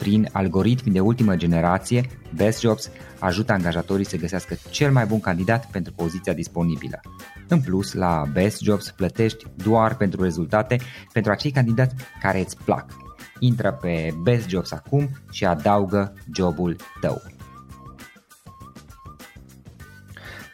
Prin 0.00 0.28
algoritmi 0.32 0.92
de 0.92 1.00
ultimă 1.00 1.36
generație, 1.36 2.08
Best 2.34 2.60
Jobs 2.60 2.90
ajută 3.18 3.52
angajatorii 3.52 4.06
să 4.06 4.16
găsească 4.16 4.56
cel 4.70 4.92
mai 4.92 5.06
bun 5.06 5.20
candidat 5.20 5.70
pentru 5.70 5.92
poziția 5.92 6.32
disponibilă. 6.32 7.00
În 7.48 7.60
plus, 7.60 7.92
la 7.92 8.24
Best 8.32 8.60
Jobs 8.60 8.90
plătești 8.90 9.46
doar 9.54 9.96
pentru 9.96 10.22
rezultate 10.22 10.78
pentru 11.12 11.32
acei 11.32 11.50
candidați 11.50 11.94
care 12.22 12.40
îți 12.40 12.56
plac. 12.64 12.84
Intră 13.38 13.78
pe 13.80 14.14
Best 14.22 14.48
Jobs 14.48 14.72
acum 14.72 15.08
și 15.30 15.44
adaugă 15.44 16.12
jobul 16.32 16.76
tău. 17.00 17.22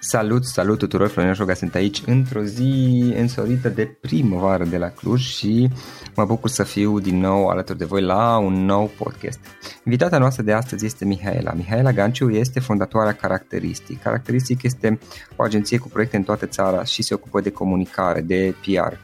Salut, 0.09 0.45
salut 0.45 0.79
tuturor, 0.79 1.09
Florin 1.09 1.33
Șoga 1.33 1.55
sunt 1.55 1.75
aici 1.75 2.03
într-o 2.07 2.43
zi 2.43 3.13
însorită 3.17 3.69
de 3.69 3.85
primăvară 4.01 4.65
de 4.65 4.79
la 4.79 4.89
Cluj 4.89 5.23
și 5.23 5.69
mă 6.15 6.25
bucur 6.25 6.51
să 6.51 6.63
fiu 6.63 7.01
din 7.01 7.19
nou 7.19 7.47
alături 7.47 7.79
de 7.79 7.85
voi 7.85 8.03
la 8.03 8.39
un 8.39 8.65
nou 8.65 8.91
podcast. 8.99 9.39
Invitata 9.85 10.19
noastră 10.19 10.43
de 10.43 10.53
astăzi 10.53 10.85
este 10.85 11.05
Mihaela. 11.05 11.53
Mihaela 11.53 11.93
Ganciu 11.93 12.31
este 12.31 12.61
fondatoarea 12.61 13.13
Caracteristic. 13.13 14.03
Caracteristic 14.03 14.63
este 14.63 14.99
o 15.37 15.43
agenție 15.43 15.79
cu 15.79 15.89
proiecte 15.89 16.17
în 16.17 16.23
toată 16.23 16.47
țara 16.47 16.85
și 16.85 17.03
se 17.03 17.15
ocupă 17.15 17.41
de 17.41 17.51
comunicare, 17.51 18.21
de 18.21 18.55
PR 18.61 18.95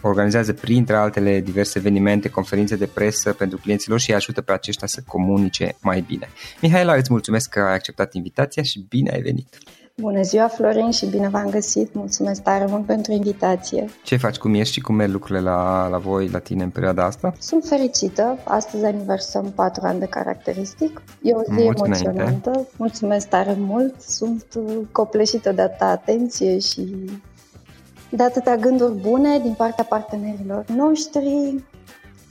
organizează 0.00 0.52
printre 0.52 0.96
altele 0.96 1.40
diverse 1.40 1.78
evenimente, 1.78 2.30
conferințe 2.30 2.76
de 2.76 2.86
presă 2.86 3.32
pentru 3.32 3.58
clienților 3.58 4.00
și 4.00 4.10
îi 4.10 4.16
ajută 4.16 4.40
pe 4.40 4.52
aceștia 4.52 4.86
să 4.86 5.02
comunice 5.06 5.76
mai 5.80 6.00
bine. 6.00 6.28
Mihaela, 6.62 6.94
îți 6.94 7.12
mulțumesc 7.12 7.50
că 7.50 7.60
ai 7.60 7.74
acceptat 7.74 8.14
invitația 8.14 8.62
și 8.62 8.86
bine 8.88 9.10
ai 9.10 9.20
venit! 9.20 9.58
Bună 10.00 10.22
ziua, 10.22 10.48
Florin, 10.48 10.90
și 10.90 11.06
bine 11.06 11.28
v-am 11.28 11.50
găsit. 11.50 11.94
Mulțumesc 11.94 12.42
tare 12.42 12.66
mult 12.68 12.86
pentru 12.86 13.12
invitație. 13.12 13.88
Ce 14.04 14.16
faci, 14.16 14.36
cum 14.36 14.54
ești 14.54 14.72
și 14.72 14.80
cum 14.80 14.94
merg 14.94 15.12
lucrurile 15.12 15.40
la, 15.40 15.88
la 15.88 15.98
voi, 15.98 16.28
la 16.28 16.38
tine 16.38 16.62
în 16.62 16.70
perioada 16.70 17.04
asta? 17.04 17.32
Sunt 17.38 17.64
fericită. 17.64 18.38
Astăzi 18.44 18.84
aniversăm 18.84 19.52
4 19.54 19.86
ani 19.86 19.98
de 19.98 20.06
caracteristic. 20.06 21.02
E 21.22 21.32
o 21.32 21.42
zi 21.42 21.50
Mulți 21.50 21.82
emoționantă. 21.84 22.50
Înainte. 22.50 22.68
Mulțumesc 22.76 23.28
tare 23.28 23.56
mult. 23.58 24.00
Sunt 24.00 24.44
copleșită 24.92 25.52
de 25.52 25.62
atâta 25.62 25.86
atenție 25.86 26.58
și 26.58 27.10
de 28.10 28.22
atâtea 28.22 28.56
gânduri 28.56 28.94
bune 28.94 29.38
din 29.38 29.54
partea 29.56 29.84
partenerilor 29.84 30.64
noștri. 30.76 31.64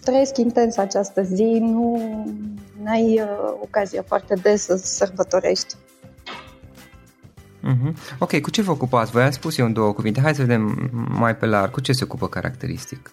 Trăiesc 0.03 0.37
intens 0.37 0.77
această 0.77 1.21
zi, 1.21 1.57
nu 1.61 2.01
ai 2.85 3.19
uh, 3.21 3.53
ocazia 3.61 4.03
foarte 4.07 4.33
des 4.33 4.63
să 4.63 4.75
sărbătorești. 4.75 5.75
Mm-hmm. 7.63 8.17
Ok, 8.19 8.39
cu 8.39 8.49
ce 8.49 8.61
vă 8.61 8.71
ocupați? 8.71 9.11
Voi 9.11 9.23
am 9.23 9.31
spus 9.31 9.57
eu 9.57 9.65
în 9.65 9.73
două 9.73 9.93
cuvinte. 9.93 10.21
Hai 10.21 10.35
să 10.35 10.41
vedem 10.41 10.89
mai 11.19 11.35
pe 11.35 11.45
larg. 11.45 11.71
Cu 11.71 11.81
ce 11.81 11.91
se 11.91 12.03
ocupă 12.03 12.27
caracteristic? 12.27 13.11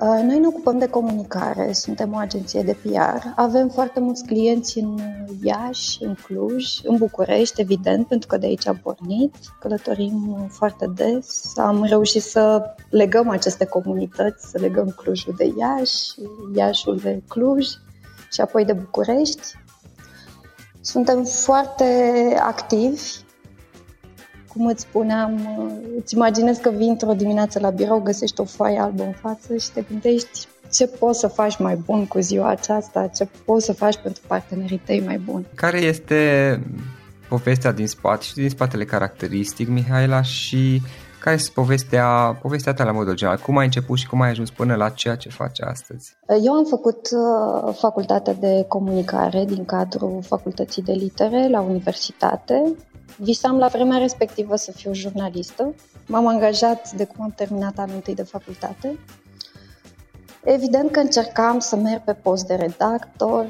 Uh, 0.00 0.20
noi 0.22 0.38
ne 0.38 0.46
ocupăm 0.46 0.78
de 0.78 0.88
comunicare, 0.88 1.72
suntem 1.72 2.12
o 2.12 2.16
agenție 2.16 2.62
de 2.62 2.76
PR. 2.82 3.26
Avem 3.36 3.68
foarte 3.68 4.00
mulți 4.00 4.24
clienți 4.24 4.78
în 4.78 4.98
Iași, 5.42 6.02
în 6.04 6.14
Cluj, 6.14 6.64
în 6.82 6.96
București, 6.96 7.60
evident, 7.60 8.06
pentru 8.06 8.28
că 8.28 8.36
de 8.36 8.46
aici 8.46 8.66
am 8.66 8.80
pornit. 8.82 9.34
Călătorim 9.60 10.46
foarte 10.50 10.86
des. 10.94 11.52
Am 11.56 11.84
reușit 11.84 12.22
să 12.22 12.62
legăm 12.90 13.28
aceste 13.28 13.64
comunități, 13.64 14.50
să 14.50 14.58
legăm 14.58 14.94
Clujul 14.96 15.34
de 15.36 15.52
Iași, 15.58 16.14
Iașul 16.54 16.96
de 16.96 17.22
Cluj 17.28 17.66
și 18.32 18.40
apoi 18.40 18.64
de 18.64 18.72
București. 18.72 19.52
Suntem 20.80 21.24
foarte 21.24 21.84
activi 22.40 23.02
cum 24.58 24.66
îți 24.66 24.82
spuneam, 24.82 25.40
îți 25.98 26.14
imaginezi 26.14 26.60
că 26.60 26.70
vii 26.70 26.88
într-o 26.88 27.12
dimineață 27.12 27.58
la 27.58 27.70
birou, 27.70 28.00
găsești 28.00 28.40
o 28.40 28.44
foaie 28.44 28.78
albă 28.78 29.02
în 29.02 29.12
față 29.12 29.56
și 29.56 29.70
te 29.70 29.82
gândești 29.88 30.46
ce 30.72 30.86
poți 30.86 31.18
să 31.18 31.26
faci 31.26 31.58
mai 31.58 31.76
bun 31.76 32.06
cu 32.06 32.20
ziua 32.20 32.48
aceasta, 32.48 33.10
ce 33.16 33.28
poți 33.44 33.64
să 33.64 33.72
faci 33.72 33.96
pentru 34.02 34.22
partenerii 34.26 34.80
tăi 34.84 35.02
mai 35.06 35.18
buni. 35.18 35.46
Care 35.54 35.80
este 35.80 36.60
povestea 37.28 37.72
din 37.72 37.86
spate 37.86 38.24
și 38.24 38.34
din 38.34 38.48
spatele 38.48 38.84
caracteristic, 38.84 39.68
Mihaela, 39.68 40.22
și 40.22 40.82
care 41.20 41.36
este 41.36 41.50
povestea, 41.54 42.38
povestea 42.42 42.74
ta 42.74 42.84
la 42.84 42.92
modul 42.92 43.14
general? 43.14 43.38
Cum 43.38 43.56
ai 43.56 43.64
început 43.64 43.98
și 43.98 44.06
cum 44.06 44.20
ai 44.20 44.30
ajuns 44.30 44.50
până 44.50 44.74
la 44.74 44.88
ceea 44.88 45.16
ce 45.16 45.28
faci 45.28 45.60
astăzi? 45.60 46.16
Eu 46.42 46.52
am 46.52 46.64
făcut 46.64 47.08
uh, 47.10 47.74
facultatea 47.74 48.34
de 48.34 48.64
comunicare 48.68 49.44
din 49.44 49.64
cadrul 49.64 50.22
facultății 50.22 50.82
de 50.82 50.92
litere 50.92 51.48
la 51.48 51.60
universitate 51.60 52.76
Visam 53.16 53.58
la 53.58 53.66
vremea 53.66 53.98
respectivă 53.98 54.56
să 54.56 54.72
fiu 54.72 54.92
jurnalistă. 54.92 55.74
M-am 56.06 56.26
angajat 56.26 56.92
de 56.92 57.04
cum 57.04 57.24
am 57.24 57.32
terminat 57.36 57.78
anul 57.78 57.94
întâi 57.94 58.14
de 58.14 58.22
facultate. 58.22 58.98
Evident 60.44 60.90
că 60.90 61.00
încercam 61.00 61.58
să 61.58 61.76
merg 61.76 62.02
pe 62.04 62.12
post 62.12 62.46
de 62.46 62.54
redactor, 62.54 63.46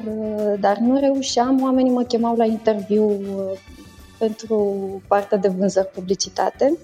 dar 0.60 0.76
nu 0.76 0.98
reușeam. 0.98 1.62
Oamenii 1.62 1.92
mă 1.92 2.02
chemau 2.02 2.36
la 2.36 2.44
interviu 2.44 3.20
pentru 4.18 4.76
partea 5.06 5.38
de 5.38 5.48
vânzări 5.48 5.86
publicitate. 5.86 6.78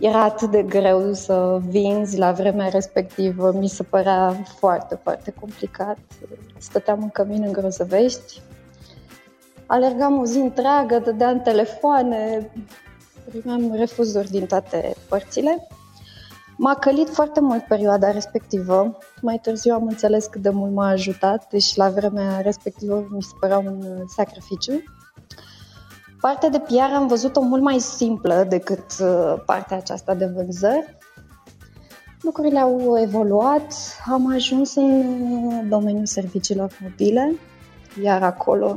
Era 0.00 0.22
atât 0.22 0.50
de 0.50 0.62
greu 0.62 1.12
să 1.12 1.60
vinzi 1.68 2.18
la 2.18 2.32
vremea 2.32 2.68
respectivă, 2.68 3.52
mi 3.52 3.68
se 3.68 3.82
părea 3.82 4.36
foarte, 4.58 4.98
foarte 5.02 5.34
complicat. 5.40 5.98
Stăteam 6.58 7.02
în 7.02 7.08
cămin 7.08 7.42
în 7.42 7.52
Grozăvești, 7.52 8.40
alergam 9.66 10.18
o 10.18 10.24
zi 10.24 10.38
întreagă, 10.38 10.98
dădeam 10.98 11.40
telefoane, 11.40 12.50
primeam 13.28 13.74
refuzuri 13.74 14.30
din 14.30 14.46
toate 14.46 14.94
părțile. 15.08 15.68
M-a 16.56 16.74
călit 16.74 17.08
foarte 17.08 17.40
mult 17.40 17.62
perioada 17.64 18.10
respectivă. 18.10 18.98
Mai 19.22 19.38
târziu 19.42 19.74
am 19.74 19.86
înțeles 19.86 20.26
cât 20.26 20.42
de 20.42 20.50
mult 20.50 20.72
m-a 20.72 20.88
ajutat, 20.88 21.48
deci 21.50 21.74
la 21.74 21.88
vremea 21.88 22.40
respectivă 22.40 23.06
mi 23.10 23.22
se 23.22 23.32
părea 23.40 23.58
un 23.58 24.04
sacrificiu. 24.16 24.82
Partea 26.20 26.48
de 26.48 26.58
PR 26.58 26.94
am 26.94 27.06
văzut-o 27.06 27.40
mult 27.40 27.62
mai 27.62 27.78
simplă 27.78 28.46
decât 28.48 28.84
uh, 29.00 29.34
partea 29.46 29.76
aceasta 29.76 30.14
de 30.14 30.26
vânzări. 30.26 30.96
Lucrurile 32.20 32.58
au 32.58 32.98
evoluat, 33.00 33.74
am 34.06 34.32
ajuns 34.32 34.74
în 34.74 35.00
uh, 35.46 35.64
domeniul 35.68 36.06
serviciilor 36.06 36.78
mobile, 36.82 37.34
iar 38.02 38.22
acolo, 38.22 38.76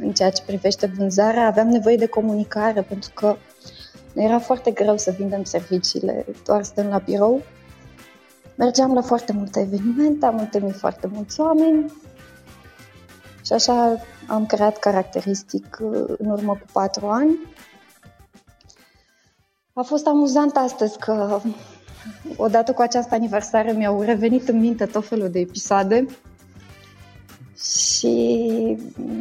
în 0.00 0.12
ceea 0.12 0.30
ce 0.30 0.42
privește 0.46 0.92
vânzarea, 0.96 1.46
aveam 1.46 1.68
nevoie 1.68 1.96
de 1.96 2.06
comunicare 2.06 2.82
pentru 2.82 3.10
că 3.14 3.36
era 4.14 4.38
foarte 4.38 4.70
greu 4.70 4.96
să 4.96 5.14
vindem 5.18 5.44
serviciile 5.44 6.24
doar 6.44 6.62
stând 6.62 6.88
la 6.88 6.98
birou. 6.98 7.42
Mergeam 8.54 8.94
la 8.94 9.02
foarte 9.02 9.32
multe 9.32 9.60
evenimente, 9.60 10.26
am 10.26 10.38
întâlnit 10.38 10.74
foarte 10.74 11.06
mulți 11.12 11.40
oameni 11.40 11.92
și 13.48 13.54
așa 13.54 14.00
am 14.26 14.46
creat 14.46 14.78
caracteristic 14.78 15.78
uh, 15.80 16.04
în 16.18 16.30
urmă 16.30 16.52
cu 16.52 16.66
patru 16.72 17.06
ani. 17.06 17.38
A 19.72 19.82
fost 19.82 20.06
amuzant 20.06 20.56
astăzi 20.56 20.98
că 20.98 21.40
odată 22.36 22.72
cu 22.72 22.82
această 22.82 23.14
aniversare 23.14 23.72
mi-au 23.72 24.02
revenit 24.02 24.48
în 24.48 24.58
minte 24.58 24.86
tot 24.86 25.06
felul 25.06 25.30
de 25.30 25.38
episoade 25.38 26.06
și, 27.98 28.76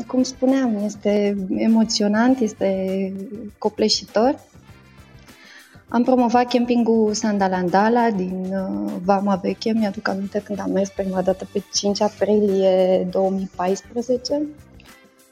cum 0.07 0.23
spuneam, 0.23 0.77
este 0.83 1.37
emoționant, 1.49 2.39
este 2.39 3.13
copleșitor. 3.57 4.39
Am 5.89 6.03
promovat 6.03 6.47
campingul 6.47 7.13
Sandalandala 7.13 8.09
din 8.09 8.51
uh, 8.51 8.91
Vama 9.03 9.35
Veche. 9.35 9.71
Mi-aduc 9.71 10.07
aminte 10.07 10.41
când 10.41 10.59
am 10.59 10.71
mers 10.71 10.89
prima 10.89 11.21
dată 11.21 11.47
pe 11.51 11.63
5 11.73 12.01
aprilie 12.01 13.07
2014. 13.11 14.47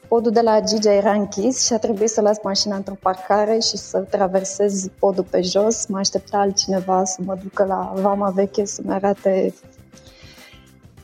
Podul 0.08 0.32
de 0.32 0.40
la 0.40 0.60
Gigi 0.60 0.88
era 0.88 1.12
închis 1.12 1.66
și 1.66 1.72
a 1.72 1.78
trebuit 1.78 2.08
să 2.08 2.20
las 2.20 2.36
mașina 2.42 2.76
într-o 2.76 2.96
parcare 3.00 3.58
și 3.58 3.76
să 3.76 3.98
traversez 3.98 4.88
podul 4.98 5.24
pe 5.30 5.40
jos. 5.40 5.86
Mă 5.86 5.98
aștepta 5.98 6.38
altcineva 6.38 7.04
să 7.04 7.20
mă 7.24 7.38
ducă 7.42 7.64
la 7.64 7.92
Vama 7.94 8.30
Veche 8.30 8.64
să-mi 8.64 8.92
arate 8.92 9.54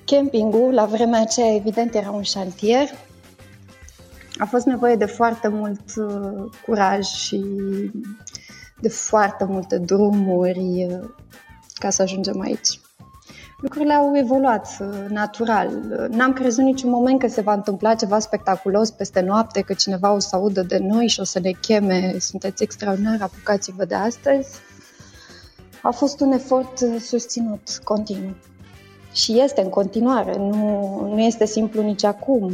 campingul. 0.04 0.74
La 0.74 0.84
vremea 0.84 1.20
aceea, 1.20 1.54
evident, 1.54 1.94
era 1.94 2.10
un 2.10 2.22
șantier. 2.22 2.88
A 4.38 4.44
fost 4.44 4.66
nevoie 4.66 4.96
de 4.96 5.04
foarte 5.04 5.48
mult 5.48 5.80
uh, 5.96 6.50
curaj 6.66 7.04
și 7.04 7.44
de 8.82 8.88
foarte 8.88 9.44
multe 9.44 9.78
drumuri 9.78 10.86
uh, 10.90 11.08
ca 11.74 11.90
să 11.90 12.02
ajungem 12.02 12.40
aici. 12.40 12.80
Lucrurile 13.60 13.92
au 13.92 14.16
evoluat 14.16 14.68
uh, 14.80 14.88
natural. 15.08 15.68
N-am 16.10 16.32
crezut 16.32 16.64
niciun 16.64 16.90
moment 16.90 17.20
că 17.20 17.28
se 17.28 17.40
va 17.40 17.52
întâmpla 17.52 17.94
ceva 17.94 18.18
spectaculos 18.18 18.90
peste 18.90 19.20
noapte, 19.20 19.60
că 19.60 19.72
cineva 19.72 20.12
o 20.12 20.18
să 20.18 20.36
audă 20.36 20.62
de 20.62 20.78
noi 20.78 21.06
și 21.06 21.20
o 21.20 21.24
să 21.24 21.38
ne 21.40 21.50
cheme, 21.50 22.16
sunteți 22.18 22.62
extraordinari, 22.62 23.22
apucați-vă 23.22 23.84
de 23.84 23.94
astăzi. 23.94 24.48
A 25.82 25.90
fost 25.90 26.20
un 26.20 26.32
efort 26.32 26.80
uh, 26.80 27.00
susținut, 27.00 27.80
continuu. 27.84 28.34
Și 29.12 29.40
este 29.40 29.60
în 29.60 29.68
continuare, 29.68 30.36
nu, 30.36 31.06
nu 31.14 31.20
este 31.20 31.46
simplu 31.46 31.82
nici 31.82 32.04
acum. 32.04 32.52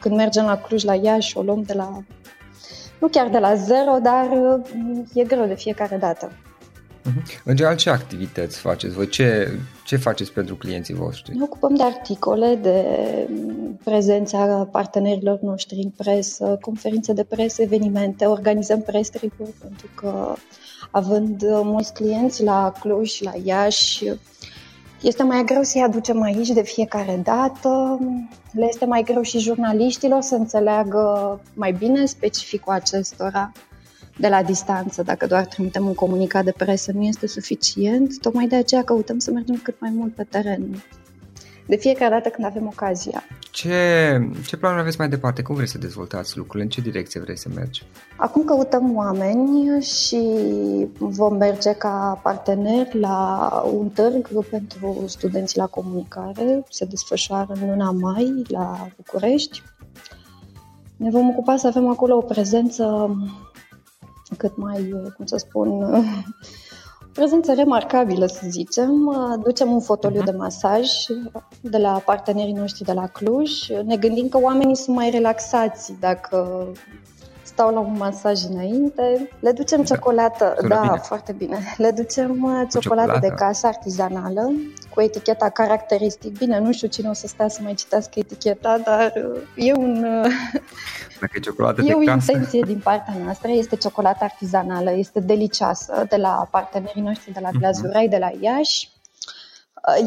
Când 0.00 0.14
mergem 0.14 0.44
la 0.44 0.56
Cluj, 0.56 0.84
la 0.84 0.94
Iași, 0.94 1.36
o 1.36 1.42
luăm 1.42 1.62
de 1.62 1.72
la 1.72 2.02
nu 2.98 3.08
chiar 3.08 3.28
de 3.28 3.38
la 3.38 3.54
zero, 3.54 3.98
dar 4.02 4.26
mm, 4.74 5.06
e 5.14 5.24
greu 5.24 5.46
de 5.46 5.54
fiecare 5.54 5.96
dată. 5.96 6.30
Uh-huh. 6.30 7.42
În 7.44 7.56
general, 7.56 7.76
ce 7.76 7.90
activități 7.90 8.58
faceți 8.58 8.94
voi? 8.94 9.08
Ce, 9.08 9.58
ce 9.84 9.96
faceți 9.96 10.32
pentru 10.32 10.56
clienții 10.56 10.94
voștri? 10.94 11.36
Ne 11.36 11.42
ocupăm 11.42 11.74
de 11.74 11.82
articole, 11.82 12.54
de 12.62 12.84
mm, 13.28 13.80
prezența 13.84 14.68
partenerilor 14.72 15.38
noștri 15.40 15.80
în 15.82 15.90
presă, 15.90 16.58
conferințe 16.60 17.12
de 17.12 17.24
presă, 17.24 17.62
evenimente, 17.62 18.24
organizăm 18.24 18.82
press 18.82 19.10
pentru 19.10 19.88
că 19.94 20.34
având 20.90 21.42
mulți 21.62 21.92
clienți 21.92 22.42
la 22.42 22.72
Cluj 22.80 23.10
și 23.10 23.24
la 23.24 23.32
Iași, 23.42 24.04
este 25.04 25.22
mai 25.22 25.44
greu 25.44 25.62
să-i 25.62 25.82
aducem 25.82 26.22
aici 26.22 26.48
de 26.48 26.62
fiecare 26.62 27.20
dată, 27.22 27.98
le 28.52 28.66
este 28.68 28.84
mai 28.84 29.02
greu 29.02 29.22
și 29.22 29.38
jurnaliștilor 29.38 30.20
să 30.20 30.34
înțeleagă 30.34 31.40
mai 31.54 31.72
bine 31.72 32.04
specificul 32.04 32.72
acestora 32.72 33.52
de 34.18 34.28
la 34.28 34.42
distanță. 34.42 35.02
Dacă 35.02 35.26
doar 35.26 35.44
trimitem 35.44 35.86
un 35.86 35.94
comunicat 35.94 36.44
de 36.44 36.54
presă 36.56 36.92
nu 36.92 37.02
este 37.02 37.26
suficient, 37.26 38.20
tocmai 38.20 38.46
de 38.46 38.56
aceea 38.56 38.84
căutăm 38.84 39.18
să 39.18 39.30
mergem 39.30 39.60
cât 39.62 39.80
mai 39.80 39.90
mult 39.94 40.14
pe 40.14 40.26
teren 40.30 40.82
de 41.66 41.76
fiecare 41.76 42.10
dată 42.10 42.28
când 42.28 42.46
avem 42.46 42.66
ocazia. 42.66 43.22
Ce, 43.50 44.28
ce 44.46 44.56
planuri 44.56 44.80
aveți 44.80 44.98
mai 44.98 45.08
departe? 45.08 45.42
Cum 45.42 45.54
vreți 45.54 45.70
să 45.70 45.78
dezvoltați 45.78 46.36
lucrurile? 46.36 46.62
În 46.62 46.68
ce 46.68 46.80
direcție 46.80 47.20
vreți 47.20 47.40
să 47.40 47.48
mergi? 47.54 47.82
Acum 48.16 48.44
căutăm 48.44 48.96
oameni 48.96 49.82
și 49.82 50.20
vom 50.98 51.36
merge 51.36 51.72
ca 51.72 52.20
partener 52.22 52.94
la 52.94 53.48
un 53.72 53.88
târg 53.88 54.44
pentru 54.50 55.04
studenții 55.06 55.58
la 55.58 55.66
comunicare. 55.66 56.64
Se 56.68 56.84
desfășoară 56.84 57.52
în 57.60 57.68
luna 57.68 57.90
mai 57.90 58.42
la 58.48 58.88
București. 58.96 59.62
Ne 60.96 61.10
vom 61.10 61.28
ocupa 61.28 61.56
să 61.56 61.66
avem 61.66 61.88
acolo 61.88 62.16
o 62.16 62.20
prezență 62.20 63.16
cât 64.36 64.56
mai, 64.56 64.94
cum 65.16 65.26
să 65.26 65.36
spun, 65.36 65.84
prezență 67.14 67.52
remarcabilă, 67.54 68.26
să 68.26 68.40
zicem. 68.48 69.16
Ducem 69.42 69.72
un 69.72 69.80
fotoliu 69.80 70.20
mhm. 70.20 70.30
de 70.30 70.36
masaj 70.36 70.88
de 71.60 71.78
la 71.78 72.02
partenerii 72.04 72.52
noștri 72.52 72.84
de 72.84 72.92
la 72.92 73.06
Cluj. 73.06 73.68
Ne 73.84 73.96
gândim 73.96 74.28
că 74.28 74.38
oamenii 74.38 74.76
sunt 74.76 74.96
mai 74.96 75.10
relaxați 75.10 75.92
dacă 76.00 76.68
stau 77.54 77.74
la 77.74 77.80
un 77.80 77.96
masaj 77.96 78.42
înainte. 78.50 79.28
Le 79.40 79.52
ducem 79.52 79.78
da. 79.78 79.84
ciocolată, 79.84 80.54
Sună 80.56 80.68
da, 80.68 80.80
bine. 80.80 80.96
foarte 80.96 81.32
bine. 81.32 81.58
Le 81.76 81.90
ducem 81.90 82.30
uh, 82.30 82.36
ciocolată, 82.38 82.78
ciocolată 82.78 83.18
de 83.18 83.28
casă 83.28 83.66
artizanală 83.66 84.52
cu 84.94 85.00
eticheta 85.00 85.48
caracteristic. 85.48 86.38
Bine, 86.38 86.58
nu 86.58 86.72
știu 86.72 86.88
cine 86.88 87.08
o 87.08 87.12
să 87.12 87.26
stea 87.26 87.48
să 87.48 87.60
mai 87.62 87.74
citească 87.74 88.18
eticheta, 88.18 88.80
dar 88.84 89.12
uh, 89.16 89.66
e 89.66 89.72
un... 89.72 90.04
Uh, 90.04 90.30
Dacă 91.20 91.32
e 91.36 91.40
ciocolată 91.40 91.80
e 91.80 91.86
de 91.86 91.94
o 91.94 91.98
casă. 91.98 92.32
intenție 92.32 92.60
din 92.66 92.80
partea 92.84 93.14
noastră, 93.24 93.48
este 93.50 93.76
ciocolată 93.76 94.24
artizanală, 94.24 94.92
este 94.92 95.20
delicioasă 95.20 96.06
de 96.08 96.16
la 96.16 96.48
partenerii 96.50 97.02
noștri 97.02 97.32
de 97.32 97.40
la 97.42 97.48
mhm. 97.48 97.58
Glazurai, 97.58 98.06
uh-huh. 98.06 98.10
de 98.10 98.16
la 98.16 98.30
Iași 98.40 98.88
Uh, 98.88 98.93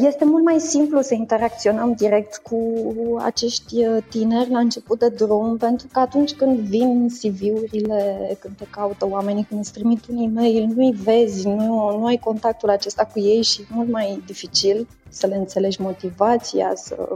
este 0.00 0.24
mult 0.24 0.44
mai 0.44 0.60
simplu 0.60 1.00
să 1.00 1.14
interacționăm 1.14 1.92
direct 1.92 2.36
cu 2.36 2.60
acești 3.24 3.86
uh, 3.86 3.96
tineri 4.10 4.50
la 4.50 4.58
început 4.58 4.98
de 4.98 5.08
drum, 5.08 5.56
pentru 5.56 5.86
că 5.92 5.98
atunci 5.98 6.34
când 6.34 6.58
vin 6.58 7.08
CV-urile, 7.08 8.36
când 8.40 8.56
te 8.56 8.64
caută 8.70 9.08
oamenii, 9.08 9.44
când 9.44 9.60
îți 9.60 9.72
trimit 9.72 10.06
un 10.06 10.16
e-mail, 10.16 10.66
nu-i 10.74 10.92
vezi, 10.92 11.48
nu, 11.48 11.98
nu 11.98 12.06
ai 12.06 12.16
contactul 12.16 12.70
acesta 12.70 13.04
cu 13.04 13.18
ei 13.18 13.42
și 13.42 13.60
e 13.60 13.64
mult 13.70 13.90
mai 13.90 14.22
dificil 14.26 14.88
să 15.08 15.26
le 15.26 15.36
înțelegi 15.36 15.80
motivația, 15.80 16.72
să, 16.74 17.08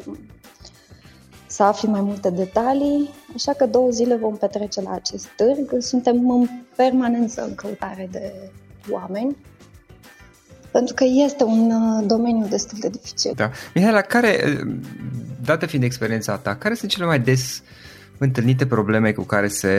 să 1.46 1.62
afli 1.62 1.88
mai 1.88 2.00
multe 2.00 2.30
detalii. 2.30 3.08
Așa 3.34 3.52
că 3.52 3.66
două 3.66 3.90
zile 3.90 4.16
vom 4.16 4.36
petrece 4.36 4.80
la 4.80 4.92
acest 4.92 5.26
târg. 5.36 5.82
Suntem 5.82 6.30
în 6.30 6.48
permanență 6.76 7.44
în 7.44 7.54
căutare 7.54 8.08
de 8.10 8.50
oameni 8.90 9.36
pentru 10.72 10.94
că 10.94 11.04
este 11.24 11.44
un 11.44 11.70
uh, 11.70 12.04
domeniu 12.06 12.46
destul 12.46 12.78
de 12.80 12.88
dificil. 12.88 13.32
Da. 13.36 13.50
Mihaela, 13.74 14.00
care, 14.00 14.44
uh, 14.46 14.74
dată 15.44 15.66
fiind 15.66 15.84
experiența 15.84 16.36
ta, 16.36 16.54
care 16.54 16.74
sunt 16.74 16.90
cele 16.90 17.06
mai 17.06 17.20
des 17.20 17.62
întâlnite 18.18 18.66
probleme 18.66 19.12
cu 19.12 19.22
care 19.22 19.48
se, 19.48 19.74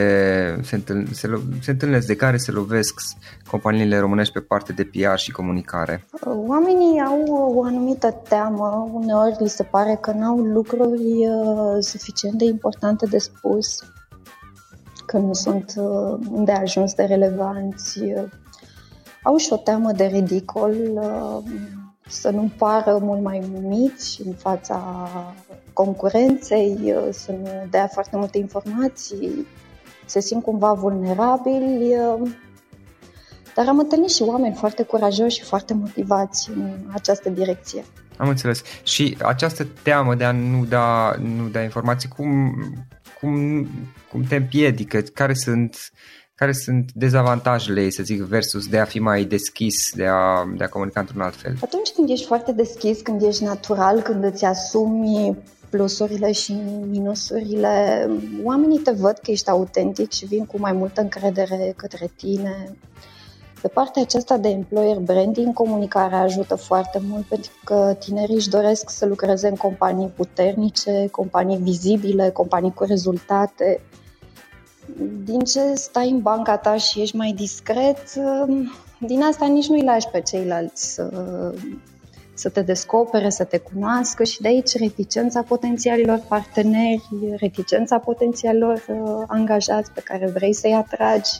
se, 0.62 0.74
întâln, 0.74 1.06
se, 1.12 1.40
se 1.60 1.70
întâlnesc, 1.70 2.06
de 2.06 2.16
care 2.16 2.36
se 2.36 2.50
lovesc 2.50 3.00
companiile 3.50 3.98
românești 3.98 4.32
pe 4.32 4.40
parte 4.40 4.72
de 4.72 4.84
PR 4.84 5.16
și 5.16 5.30
comunicare? 5.30 6.04
Oamenii 6.24 7.00
au 7.00 7.52
o 7.56 7.64
anumită 7.64 8.22
teamă, 8.28 8.90
uneori 8.92 9.36
li 9.38 9.48
se 9.48 9.62
pare 9.62 9.98
că 10.00 10.12
n-au 10.12 10.36
lucruri 10.36 11.28
uh, 11.28 11.76
suficient 11.80 12.34
de 12.34 12.44
importante 12.44 13.06
de 13.06 13.18
spus, 13.18 13.82
că 15.06 15.18
nu 15.18 15.32
sunt 15.32 15.74
de 16.44 16.52
ajuns 16.52 16.94
de 16.94 17.02
relevanți 17.02 18.00
au 19.24 19.36
și 19.36 19.52
o 19.52 19.56
teamă 19.56 19.92
de 19.92 20.04
ridicol, 20.04 20.74
uh, 20.92 21.52
să 22.08 22.30
nu 22.30 22.50
pară 22.58 22.98
mult 23.00 23.22
mai 23.22 23.42
mici 23.60 24.18
în 24.24 24.32
fața 24.32 25.08
concurenței, 25.72 26.94
să 27.10 27.32
nu 27.32 27.66
dea 27.70 27.86
foarte 27.86 28.16
multe 28.16 28.38
informații, 28.38 29.46
se 30.04 30.20
simt 30.20 30.42
cumva 30.42 30.72
vulnerabili. 30.72 31.94
Dar 33.54 33.68
am 33.68 33.78
întâlnit 33.78 34.10
și 34.10 34.22
oameni 34.22 34.54
foarte 34.54 34.82
curajoși 34.82 35.38
și 35.38 35.44
foarte 35.44 35.74
motivați 35.74 36.50
în 36.50 36.70
această 36.92 37.28
direcție. 37.28 37.84
Am 38.16 38.28
înțeles. 38.28 38.62
Și 38.82 39.16
această 39.22 39.66
teamă 39.82 40.14
de 40.14 40.24
a 40.24 40.32
nu 40.32 40.64
da, 40.64 41.14
nu 41.18 41.48
da 41.48 41.62
informații, 41.62 42.08
cum, 42.08 42.54
cum, 43.20 43.66
cum 44.10 44.22
te 44.22 44.36
împiedică? 44.36 45.00
Care 45.00 45.34
sunt, 45.34 45.90
care 46.34 46.52
sunt 46.52 46.92
dezavantajele 46.92 47.82
ei, 47.82 47.90
să 47.90 48.02
zic, 48.02 48.20
versus 48.20 48.66
de 48.66 48.78
a 48.78 48.84
fi 48.84 48.98
mai 48.98 49.24
deschis, 49.24 49.92
de 49.94 50.06
a, 50.06 50.44
de 50.56 50.64
a 50.64 50.68
comunica 50.68 51.00
într-un 51.00 51.20
alt 51.20 51.36
fel? 51.36 51.56
Atunci 51.62 51.90
când 51.90 52.10
ești 52.10 52.26
foarte 52.26 52.52
deschis, 52.52 53.00
când 53.00 53.22
ești 53.22 53.44
natural, 53.44 54.00
când 54.00 54.24
îți 54.24 54.44
asumi 54.44 55.36
plusurile 55.70 56.32
și 56.32 56.52
minusurile, 56.90 58.08
oamenii 58.42 58.78
te 58.78 58.90
văd 58.90 59.18
că 59.22 59.30
ești 59.30 59.50
autentic 59.50 60.12
și 60.12 60.26
vin 60.26 60.46
cu 60.46 60.58
mai 60.58 60.72
multă 60.72 61.00
încredere 61.00 61.72
către 61.76 62.10
tine. 62.16 62.76
Pe 63.62 63.68
partea 63.68 64.02
aceasta 64.02 64.36
de 64.36 64.48
employer 64.48 64.98
branding, 64.98 65.54
comunicarea 65.54 66.18
ajută 66.18 66.54
foarte 66.54 67.00
mult 67.08 67.24
pentru 67.24 67.50
că 67.64 67.96
tinerii 67.98 68.34
își 68.34 68.48
doresc 68.48 68.90
să 68.90 69.06
lucreze 69.06 69.48
în 69.48 69.54
companii 69.54 70.08
puternice, 70.08 71.08
companii 71.10 71.56
vizibile, 71.56 72.30
companii 72.30 72.72
cu 72.74 72.84
rezultate. 72.84 73.80
Din 75.24 75.40
ce 75.40 75.74
stai 75.74 76.10
în 76.10 76.20
banca 76.20 76.56
ta 76.56 76.76
și 76.76 77.00
ești 77.00 77.16
mai 77.16 77.32
discret, 77.32 78.12
din 78.98 79.22
asta 79.22 79.46
nici 79.46 79.68
nu-i 79.68 79.82
lași 79.82 80.08
pe 80.08 80.20
ceilalți 80.20 80.94
să, 80.94 81.10
să 82.34 82.48
te 82.48 82.62
descopere, 82.62 83.30
să 83.30 83.44
te 83.44 83.58
cunoască 83.58 84.24
și 84.24 84.40
de 84.40 84.48
aici 84.48 84.78
reticența 84.78 85.42
potențialilor 85.42 86.22
parteneri, 86.28 87.08
reticența 87.36 87.98
potențialilor 87.98 88.84
uh, 88.88 89.24
angajați 89.26 89.90
pe 89.90 90.00
care 90.00 90.30
vrei 90.30 90.52
să-i 90.52 90.74
atragi 90.74 91.30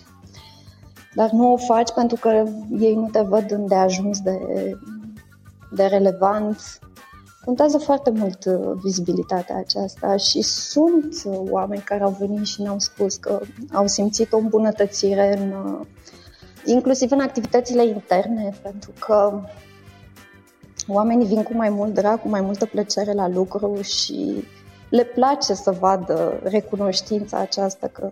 dar 1.14 1.30
nu 1.30 1.52
o 1.52 1.56
faci 1.56 1.92
pentru 1.92 2.16
că 2.20 2.44
ei 2.78 2.94
nu 2.94 3.08
te 3.12 3.20
văd 3.20 3.50
îndeajuns 3.50 4.20
de, 4.20 4.38
de 5.70 5.84
relevant. 5.84 6.78
Contează 7.44 7.78
foarte 7.78 8.10
mult 8.10 8.44
uh, 8.44 8.78
vizibilitatea 8.82 9.56
aceasta 9.56 10.16
și 10.16 10.40
sunt 10.42 11.14
oameni 11.50 11.82
care 11.82 12.02
au 12.02 12.16
venit 12.18 12.46
și 12.46 12.62
ne-au 12.62 12.78
spus 12.78 13.16
că 13.16 13.40
au 13.72 13.86
simțit 13.86 14.32
o 14.32 14.36
îmbunătățire 14.36 15.38
în, 15.38 15.52
uh, 15.52 15.86
inclusiv 16.64 17.10
în 17.10 17.20
activitățile 17.20 17.86
interne, 17.86 18.52
pentru 18.62 18.92
că 18.98 19.40
oamenii 20.88 21.26
vin 21.26 21.42
cu 21.42 21.54
mai 21.54 21.70
mult 21.70 21.94
drag, 21.94 22.20
cu 22.20 22.28
mai 22.28 22.40
multă 22.40 22.66
plăcere 22.66 23.12
la 23.12 23.28
lucru 23.28 23.80
și 23.80 24.44
le 24.88 25.04
place 25.04 25.54
să 25.54 25.70
vadă 25.70 26.40
recunoștința 26.42 27.38
aceasta 27.38 27.86
că 27.86 28.10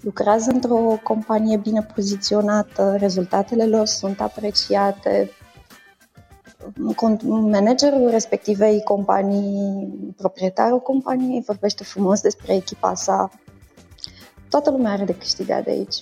lucrează 0.00 0.50
într-o 0.50 0.98
companie 1.02 1.56
bine 1.56 1.86
poziționată, 1.94 2.96
rezultatele 2.98 3.66
lor 3.66 3.86
sunt 3.86 4.20
apreciate, 4.20 5.30
managerul 7.28 8.10
respectivei 8.10 8.82
companii, 8.82 9.88
proprietarul 10.16 10.80
companiei 10.80 11.42
vorbește 11.46 11.84
frumos 11.84 12.20
despre 12.20 12.54
echipa 12.54 12.94
sa. 12.94 13.30
Toată 14.48 14.70
lumea 14.70 14.92
are 14.92 15.04
de 15.04 15.14
câștigat 15.14 15.64
de 15.64 15.70
aici. 15.70 15.96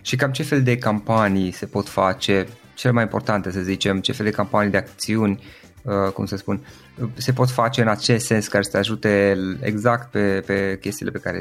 Și 0.00 0.16
cam 0.16 0.32
ce 0.32 0.42
fel 0.42 0.62
de 0.62 0.78
campanii 0.78 1.50
se 1.50 1.66
pot 1.66 1.88
face, 1.88 2.46
cele 2.74 2.92
mai 2.92 3.02
importante 3.02 3.50
să 3.50 3.60
zicem, 3.60 4.00
ce 4.00 4.12
fel 4.12 4.26
de 4.26 4.32
campanii 4.32 4.70
de 4.70 4.76
acțiuni 4.76 5.40
Uh, 5.84 6.12
cum 6.12 6.26
să 6.26 6.36
spun, 6.36 6.66
se 7.16 7.32
pot 7.32 7.50
face 7.50 7.80
în 7.80 7.88
acest 7.88 8.26
sens 8.26 8.48
care 8.48 8.62
să 8.62 8.70
te 8.70 8.76
ajute 8.76 9.36
exact 9.60 10.10
pe, 10.10 10.42
pe 10.46 10.78
chestiile 10.80 11.10
pe 11.10 11.18
care 11.18 11.38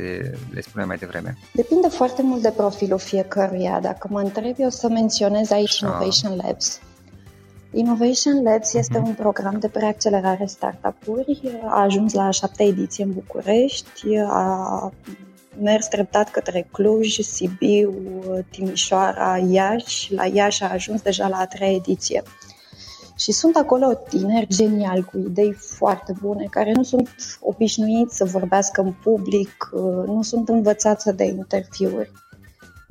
le 0.53 0.61
spuneam 0.61 0.87
mai 0.87 0.97
devreme? 0.97 1.37
Depinde 1.53 1.87
foarte 1.87 2.21
mult 2.21 2.41
de 2.41 2.53
profilul 2.57 2.99
fiecăruia. 2.99 3.79
Dacă 3.79 4.07
mă 4.11 4.19
întreb, 4.19 4.55
eu 4.57 4.69
să 4.69 4.89
menționez 4.89 5.51
aici 5.51 5.83
Așa. 5.83 5.85
Innovation 5.85 6.35
Labs. 6.35 6.79
Innovation 7.75 8.43
Labs 8.43 8.73
este 8.73 8.99
uh-huh. 8.99 9.05
un 9.05 9.13
program 9.13 9.59
de 9.59 9.67
preaccelerare 9.67 10.45
startup-uri. 10.45 11.59
A 11.65 11.81
ajuns 11.81 12.13
la 12.13 12.29
șaptea 12.29 12.65
ediție 12.65 13.03
în 13.03 13.13
București, 13.13 14.17
a 14.27 14.91
mers 15.61 15.87
treptat 15.87 16.31
către 16.31 16.67
Cluj, 16.71 17.19
Sibiu, 17.19 17.93
Timișoara, 18.49 19.37
Iași. 19.37 20.13
La 20.13 20.25
Iași 20.25 20.63
a 20.63 20.71
ajuns 20.71 21.01
deja 21.01 21.27
la 21.27 21.37
a 21.37 21.45
treia 21.45 21.71
ediție. 21.71 22.23
Și 23.17 23.31
sunt 23.31 23.55
acolo 23.55 23.93
tineri 23.93 24.47
geniali 24.47 25.03
cu 25.03 25.17
idei 25.17 25.53
foarte 25.53 26.13
bune, 26.21 26.47
care 26.49 26.71
nu 26.71 26.83
sunt 26.83 27.09
obișnuiți 27.39 28.15
să 28.15 28.25
vorbească 28.25 28.81
în 28.81 28.93
public, 29.03 29.69
uh, 29.71 29.81
nu 30.05 30.21
sunt 30.21 30.49
învățați 30.49 31.15
de 31.15 31.23
interviuri. 31.23 32.11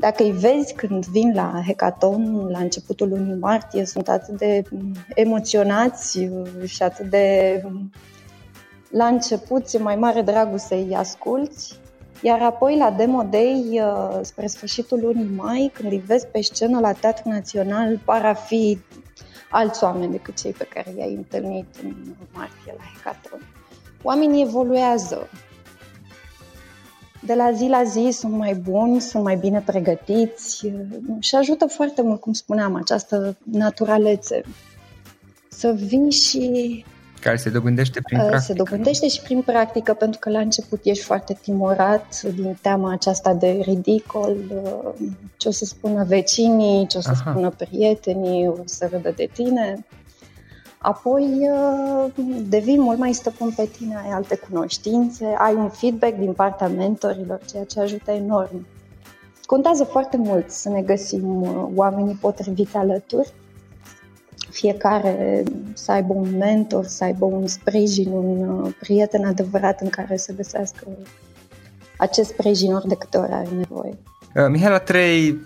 Dacă 0.02 0.22
îi 0.22 0.32
vezi 0.32 0.74
când 0.74 1.06
vin 1.06 1.34
la 1.34 1.62
hackathon 1.66 2.48
la 2.50 2.58
începutul 2.58 3.08
lunii 3.08 3.38
martie, 3.38 3.84
sunt 3.84 4.08
atât 4.08 4.38
de 4.38 4.62
emoționați 5.14 6.18
uh, 6.18 6.64
și 6.64 6.82
atât 6.82 7.10
de 7.10 7.62
la 8.90 9.06
început 9.06 9.72
e 9.72 9.78
mai 9.78 9.96
mare 9.96 10.22
dragul 10.22 10.58
să-i 10.58 10.94
asculți, 10.94 11.78
iar 12.22 12.42
apoi 12.42 12.76
la 12.76 12.90
Demo 12.90 13.22
Day, 13.22 13.80
uh, 13.82 14.18
spre 14.22 14.46
sfârșitul 14.46 15.00
lunii 15.02 15.30
mai, 15.36 15.70
când 15.74 15.92
îi 15.92 16.02
vezi 16.06 16.26
pe 16.26 16.40
scenă 16.40 16.80
la 16.80 16.92
Teatru 16.92 17.28
Național, 17.28 17.98
par 18.04 18.24
a 18.24 18.34
fi 18.34 18.78
alți 19.50 19.84
oameni 19.84 20.12
decât 20.12 20.40
cei 20.40 20.52
pe 20.52 20.68
care 20.74 20.94
i-ai 20.98 21.14
întâlnit 21.14 21.66
în 21.82 21.94
martie 22.32 22.74
la 22.76 22.82
Hackathon. 22.94 23.40
Oamenii 24.02 24.42
evoluează. 24.42 25.28
De 27.26 27.34
la 27.34 27.52
zi 27.52 27.66
la 27.66 27.82
zi 27.82 28.08
sunt 28.10 28.32
mai 28.32 28.54
buni, 28.54 29.00
sunt 29.00 29.22
mai 29.22 29.36
bine 29.36 29.62
pregătiți 29.66 30.66
și 31.18 31.34
ajută 31.34 31.66
foarte 31.66 32.02
mult, 32.02 32.20
cum 32.20 32.32
spuneam, 32.32 32.74
această 32.74 33.36
naturalețe. 33.42 34.42
Să 35.48 35.72
vin 35.72 36.10
și 36.10 36.84
care 37.22 37.36
se 37.36 37.50
dobândește 37.50 38.00
prin 38.02 38.18
uh, 38.18 38.26
practică. 38.26 38.52
Se 38.52 38.62
dobândește 38.62 39.08
și 39.08 39.20
prin 39.20 39.42
practică, 39.42 39.94
pentru 39.94 40.18
că 40.18 40.30
la 40.30 40.38
început 40.38 40.80
ești 40.84 41.04
foarte 41.04 41.38
timorat 41.42 42.22
din 42.22 42.58
teama 42.62 42.92
aceasta 42.92 43.34
de 43.34 43.58
ridicol, 43.62 44.36
uh, 44.64 45.08
ce 45.36 45.48
o 45.48 45.50
să 45.50 45.64
spună 45.64 46.04
vecinii, 46.04 46.86
ce 46.86 46.98
o 46.98 47.00
să 47.00 47.10
Aha. 47.10 47.30
spună 47.30 47.50
prietenii, 47.50 48.48
o 48.48 48.62
să 48.64 48.88
râdă 48.90 49.12
de 49.16 49.28
tine. 49.32 49.84
Apoi 50.82 51.48
uh, 51.50 52.12
devii 52.48 52.78
mult 52.78 52.98
mai 52.98 53.12
stăpân 53.12 53.50
pe 53.50 53.68
tine, 53.78 53.96
ai 53.96 54.10
alte 54.10 54.36
cunoștințe, 54.36 55.34
ai 55.38 55.54
un 55.54 55.68
feedback 55.68 56.16
din 56.18 56.32
partea 56.32 56.68
mentorilor, 56.68 57.40
ceea 57.50 57.64
ce 57.64 57.80
ajută 57.80 58.10
enorm. 58.10 58.66
Contează 59.46 59.84
foarte 59.84 60.16
mult 60.16 60.50
să 60.50 60.68
ne 60.68 60.82
găsim 60.82 61.42
oamenii 61.74 62.18
potriviți 62.20 62.76
alături 62.76 63.32
fiecare 64.52 65.42
să 65.74 65.92
aibă 65.92 66.12
un 66.12 66.36
mentor, 66.36 66.84
să 66.84 67.04
aibă 67.04 67.24
un 67.24 67.46
sprijin, 67.46 68.10
un 68.12 68.48
uh, 68.48 68.74
prieten 68.78 69.24
adevărat 69.24 69.80
în 69.80 69.88
care 69.88 70.16
să 70.16 70.32
găsească 70.32 70.86
acest 71.96 72.28
sprijin 72.28 72.74
ori 72.74 72.88
de 72.88 72.94
câte 72.94 73.18
ori 73.18 73.32
are 73.32 73.48
nevoie. 73.56 73.98
Uh, 74.34 74.46
Mihaela, 74.48 74.78
trei, 74.78 75.40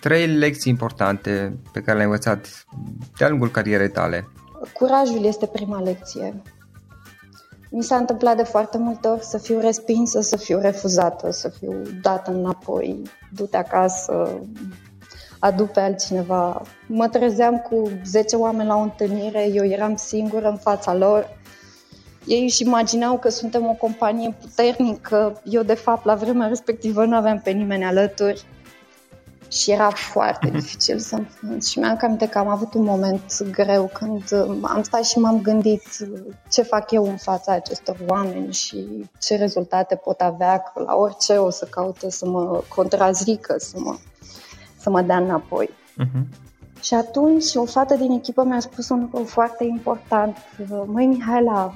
trei 0.00 0.26
lecții 0.26 0.70
importante 0.70 1.56
pe 1.72 1.80
care 1.80 1.92
le-ai 1.92 2.04
învățat 2.04 2.64
de-a 3.18 3.28
lungul 3.28 3.50
carierei 3.50 3.90
tale. 3.90 4.28
Curajul 4.72 5.24
este 5.24 5.46
prima 5.46 5.80
lecție. 5.80 6.42
Mi 7.70 7.82
s-a 7.82 7.96
întâmplat 7.96 8.36
de 8.36 8.42
foarte 8.42 8.78
multe 8.78 9.08
ori 9.08 9.24
să 9.24 9.38
fiu 9.38 9.60
respinsă, 9.60 10.20
să 10.20 10.36
fiu 10.36 10.58
refuzată, 10.58 11.30
să 11.30 11.48
fiu 11.48 11.82
dată 12.02 12.30
înapoi, 12.30 13.02
du-te 13.34 13.56
acasă, 13.56 14.40
adu 15.38 15.66
pe 15.66 15.80
altcineva. 15.80 16.62
Mă 16.86 17.08
trezeam 17.08 17.58
cu 17.58 17.90
10 18.04 18.36
oameni 18.36 18.68
la 18.68 18.76
o 18.76 18.80
întâlnire, 18.80 19.48
eu 19.52 19.64
eram 19.64 19.96
singură 19.96 20.48
în 20.48 20.56
fața 20.56 20.94
lor. 20.94 21.40
Ei 22.26 22.42
își 22.42 22.62
imaginau 22.62 23.18
că 23.18 23.28
suntem 23.28 23.66
o 23.66 23.72
companie 23.72 24.36
puternică, 24.40 25.40
eu 25.44 25.62
de 25.62 25.74
fapt 25.74 26.04
la 26.04 26.14
vremea 26.14 26.46
respectivă 26.46 27.04
nu 27.04 27.16
aveam 27.16 27.40
pe 27.40 27.50
nimeni 27.50 27.84
alături 27.84 28.44
și 29.52 29.70
era 29.70 29.90
foarte 29.90 30.50
dificil 30.58 30.98
să 30.98 31.14
înfrunț. 31.14 31.68
Și 31.68 31.78
mi-am 31.78 31.96
cam 31.96 32.16
că 32.16 32.38
am 32.38 32.48
avut 32.48 32.74
un 32.74 32.84
moment 32.84 33.50
greu 33.50 33.90
când 33.92 34.22
am 34.62 34.82
stat 34.82 35.04
și 35.04 35.18
m-am 35.18 35.40
gândit 35.40 35.82
ce 36.50 36.62
fac 36.62 36.90
eu 36.90 37.04
în 37.04 37.16
fața 37.16 37.52
acestor 37.52 37.96
oameni 38.06 38.52
și 38.52 39.08
ce 39.20 39.36
rezultate 39.36 39.94
pot 39.94 40.20
avea, 40.20 40.58
că 40.58 40.82
la 40.82 40.94
orice 40.94 41.32
o 41.32 41.50
să 41.50 41.66
caute 41.70 42.10
să 42.10 42.28
mă 42.28 42.62
contrazică, 42.74 43.54
să 43.58 43.76
mă 43.78 43.96
să 44.78 44.90
mă 44.90 45.02
dea 45.02 45.16
înapoi. 45.16 45.70
Uh-huh. 45.70 46.50
Și 46.80 46.94
atunci 46.94 47.54
o 47.54 47.64
fată 47.64 47.94
din 47.94 48.10
echipă 48.10 48.44
mi-a 48.44 48.60
spus 48.60 48.88
un 48.88 49.00
lucru 49.00 49.24
foarte 49.24 49.64
important. 49.64 50.36
Măi, 50.86 51.06
Mihaela, 51.06 51.74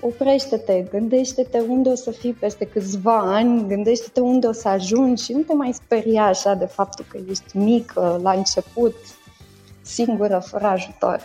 oprește-te, 0.00 0.80
gândește-te 0.90 1.58
unde 1.58 1.88
o 1.88 1.94
să 1.94 2.10
fii 2.10 2.32
peste 2.32 2.64
câțiva 2.64 3.18
ani, 3.18 3.66
gândește-te 3.68 4.20
unde 4.20 4.46
o 4.46 4.52
să 4.52 4.68
ajungi 4.68 5.24
și 5.24 5.32
nu 5.32 5.40
te 5.40 5.54
mai 5.54 5.72
speria 5.72 6.24
așa 6.24 6.54
de 6.54 6.64
faptul 6.64 7.04
că 7.08 7.18
ești 7.28 7.56
mică 7.56 8.20
la 8.22 8.32
început. 8.32 8.94
singură, 9.82 10.38
fără 10.38 10.66
ajutor. 10.66 11.20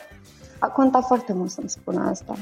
A 0.59 0.67
contat 0.67 1.05
foarte 1.05 1.33
mult 1.33 1.49
să-mi 1.49 1.69
spună 1.69 2.09
asta. 2.09 2.37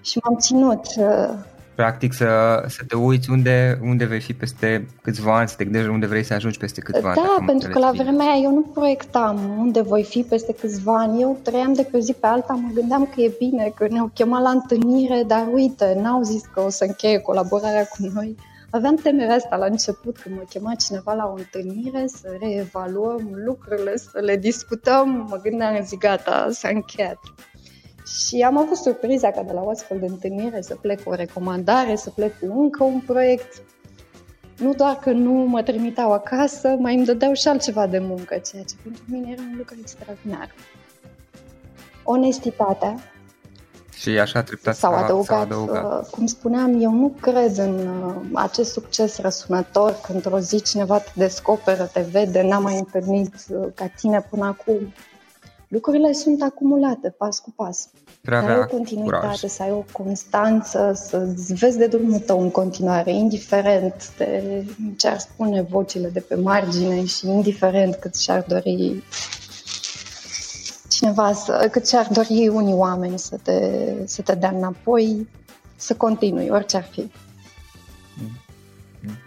Și 0.00 0.18
m-am 0.22 0.38
ținut 0.38 0.86
uh, 0.96 1.34
practic 1.74 2.12
să, 2.12 2.62
să 2.66 2.82
te 2.88 2.96
uiți 2.96 3.30
unde, 3.30 3.78
unde 3.82 4.04
vei 4.04 4.20
fi 4.20 4.32
peste 4.32 4.88
câțiva 5.02 5.36
ani, 5.36 5.48
să 5.48 5.54
te 5.56 5.64
gândești 5.64 5.88
unde 5.88 6.06
vrei 6.06 6.22
să 6.22 6.34
ajungi 6.34 6.58
peste 6.58 6.80
câțiva 6.80 7.12
da, 7.14 7.20
ani. 7.20 7.28
Da, 7.38 7.44
pentru 7.46 7.70
că 7.70 7.78
la 7.78 7.90
vremea 7.90 8.26
aia 8.26 8.42
eu 8.42 8.52
nu 8.52 8.60
proiectam 8.60 9.38
unde 9.58 9.80
voi 9.80 10.04
fi 10.04 10.22
peste 10.22 10.52
câțiva 10.52 10.98
ani. 10.98 11.20
Eu 11.20 11.38
trăiam 11.42 11.72
de 11.72 11.88
pe 11.90 11.98
zi 11.98 12.12
pe 12.12 12.26
alta, 12.26 12.52
mă 12.52 12.70
gândeam 12.74 13.04
că 13.14 13.20
e 13.20 13.34
bine, 13.38 13.72
că 13.74 13.86
ne-au 13.90 14.10
chemat 14.14 14.42
la 14.42 14.50
întâlnire, 14.50 15.24
dar 15.26 15.46
uite, 15.52 15.98
n-au 16.02 16.22
zis 16.22 16.42
că 16.54 16.60
o 16.60 16.68
să 16.68 16.84
încheie 16.84 17.18
colaborarea 17.18 17.86
cu 17.86 18.10
noi. 18.14 18.36
Aveam 18.70 18.94
temerea 18.94 19.34
asta 19.34 19.56
la 19.56 19.66
început, 19.66 20.18
când 20.18 20.36
mă 20.36 20.42
chema 20.48 20.74
cineva 20.74 21.12
la 21.12 21.26
o 21.26 21.34
întâlnire, 21.36 22.06
să 22.06 22.36
reevaluăm 22.40 23.28
lucrurile, 23.44 23.96
să 23.96 24.18
le 24.20 24.36
discutăm. 24.36 25.26
Mă 25.30 25.40
gândeam, 25.42 25.84
zic, 25.84 25.98
gata, 25.98 26.48
s-a 26.50 26.68
încheiat. 26.68 27.18
Și 28.06 28.40
am 28.40 28.58
avut 28.58 28.76
surpriza 28.76 29.30
ca 29.30 29.42
de 29.42 29.52
la 29.52 29.60
o 29.60 29.68
astfel 29.68 29.98
de 29.98 30.06
întâlnire 30.06 30.60
să 30.60 30.74
plec 30.74 31.02
cu 31.02 31.10
o 31.10 31.14
recomandare, 31.14 31.96
să 31.96 32.10
plec 32.10 32.38
cu 32.38 32.60
încă 32.60 32.84
un 32.84 33.00
proiect. 33.00 33.62
Nu 34.58 34.74
doar 34.74 34.98
că 34.98 35.10
nu 35.10 35.32
mă 35.32 35.62
trimiteau 35.62 36.12
acasă, 36.12 36.68
mai 36.68 36.94
îmi 36.94 37.04
dădeau 37.04 37.32
și 37.32 37.48
altceva 37.48 37.86
de 37.86 37.98
muncă, 37.98 38.40
ceea 38.50 38.62
ce 38.62 38.74
pentru 38.82 39.02
mine 39.06 39.30
era 39.30 39.42
un 39.42 39.54
lucru 39.56 39.76
extraordinar. 39.80 40.54
Onestitatea. 42.02 42.94
Și 43.96 44.18
așa 44.18 44.42
treptat 44.42 44.76
s-au 44.76 44.94
adăugat, 44.94 45.26
s-au 45.26 45.40
adăugat. 45.40 46.00
Uh, 46.00 46.06
cum 46.10 46.26
spuneam, 46.26 46.80
eu 46.80 46.90
nu 46.90 47.14
cred 47.20 47.58
în 47.58 47.86
uh, 47.86 48.14
acest 48.32 48.72
succes 48.72 49.18
răsunător 49.18 50.00
că 50.06 50.12
într-o 50.12 50.38
zi 50.38 50.62
cineva 50.62 50.98
te 50.98 51.10
descoperă, 51.14 51.90
te 51.92 52.00
vede, 52.00 52.42
n-am 52.42 52.62
mai 52.62 52.78
întâlnit 52.78 53.34
uh, 53.48 53.66
ca 53.74 53.86
tine 53.86 54.26
până 54.30 54.44
acum 54.44 54.92
lucrurile 55.74 56.12
sunt 56.12 56.42
acumulate 56.42 57.08
pas 57.18 57.38
cu 57.38 57.52
pas. 57.56 57.88
Prea 58.20 58.40
să 58.40 58.46
ai 58.46 58.58
o 58.58 58.66
continuitate, 58.66 59.16
curaj. 59.16 59.38
să 59.38 59.62
ai 59.62 59.70
o 59.70 59.84
constanță, 59.92 60.92
să-ți 60.94 61.54
vezi 61.54 61.78
de 61.78 61.86
drumul 61.86 62.18
tău 62.18 62.40
în 62.40 62.50
continuare, 62.50 63.12
indiferent 63.12 64.16
de 64.16 64.64
ce 64.96 65.08
ar 65.08 65.18
spune 65.18 65.62
vocile 65.62 66.08
de 66.08 66.20
pe 66.20 66.34
margine 66.34 67.04
și 67.04 67.26
indiferent 67.26 67.94
cât 67.94 68.16
și-ar 68.16 68.44
dori 68.48 69.02
cineva, 70.88 71.32
să, 71.32 71.68
cât 71.70 71.88
și-ar 71.88 72.08
dori 72.12 72.48
unii 72.48 72.74
oameni 72.74 73.18
să 73.18 73.36
te, 73.42 73.58
să 74.04 74.22
te 74.22 74.34
dea 74.34 74.50
înapoi, 74.50 75.28
să 75.76 75.94
continui, 75.94 76.48
orice 76.50 76.76
ar 76.76 76.88
fi. 76.90 77.10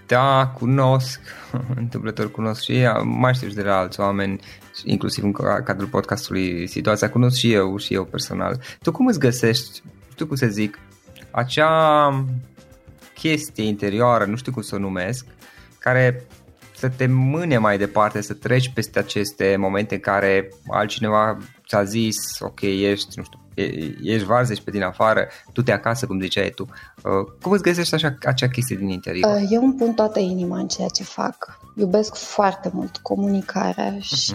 Da, 0.07 0.51
cunosc, 0.57 1.19
întâmplător 1.75 2.31
cunosc 2.31 2.61
și 2.61 2.87
mai 3.03 3.33
știu 3.33 3.47
și 3.47 3.55
de 3.55 3.61
la 3.61 3.77
alți 3.77 3.99
oameni, 3.99 4.39
inclusiv 4.85 5.23
în 5.23 5.31
cadrul 5.63 5.87
podcastului 5.87 6.67
Situația, 6.67 7.09
cunosc 7.09 7.37
și 7.37 7.53
eu, 7.53 7.77
și 7.77 7.93
eu 7.93 8.03
personal. 8.03 8.61
Tu 8.81 8.91
cum 8.91 9.07
îți 9.07 9.19
găsești, 9.19 9.81
știu 10.11 10.27
cum 10.27 10.35
să 10.35 10.47
zic, 10.47 10.79
acea 11.31 12.25
chestie 13.13 13.63
interioară, 13.63 14.25
nu 14.25 14.35
știu 14.35 14.51
cum 14.51 14.61
să 14.61 14.75
o 14.75 14.79
numesc, 14.79 15.25
care 15.79 16.23
să 16.75 16.89
te 16.89 17.07
mâne 17.07 17.57
mai 17.57 17.77
departe, 17.77 18.21
să 18.21 18.33
treci 18.33 18.71
peste 18.73 18.99
aceste 18.99 19.55
momente 19.59 19.93
în 19.93 19.99
care 19.99 20.49
altcineva 20.67 21.37
ți-a 21.67 21.83
zis, 21.83 22.15
ok, 22.39 22.61
ești, 22.61 23.07
nu 23.15 23.23
știu, 23.23 23.39
ești 24.03 24.25
varză, 24.25 24.51
ești 24.51 24.63
pe 24.63 24.71
din 24.71 24.83
afară, 24.83 25.27
tu 25.53 25.61
te 25.61 25.71
acasă, 25.71 26.05
cum 26.05 26.21
ziceai 26.21 26.49
tu. 26.49 26.67
Uh, 27.03 27.31
cum 27.41 27.51
îți 27.51 27.63
găsești 27.63 27.93
așa, 27.93 28.17
acea 28.25 28.47
chestie 28.47 28.75
din 28.75 28.89
interior? 28.89 29.35
Uh, 29.35 29.47
eu 29.49 29.63
îmi 29.63 29.73
pun 29.73 29.93
toată 29.93 30.19
inima 30.19 30.57
în 30.57 30.67
ceea 30.67 30.87
ce 30.87 31.03
fac. 31.03 31.59
Iubesc 31.75 32.15
foarte 32.15 32.69
mult 32.73 32.97
comunicarea 32.97 33.97
uh-huh. 33.97 34.01
și 34.01 34.33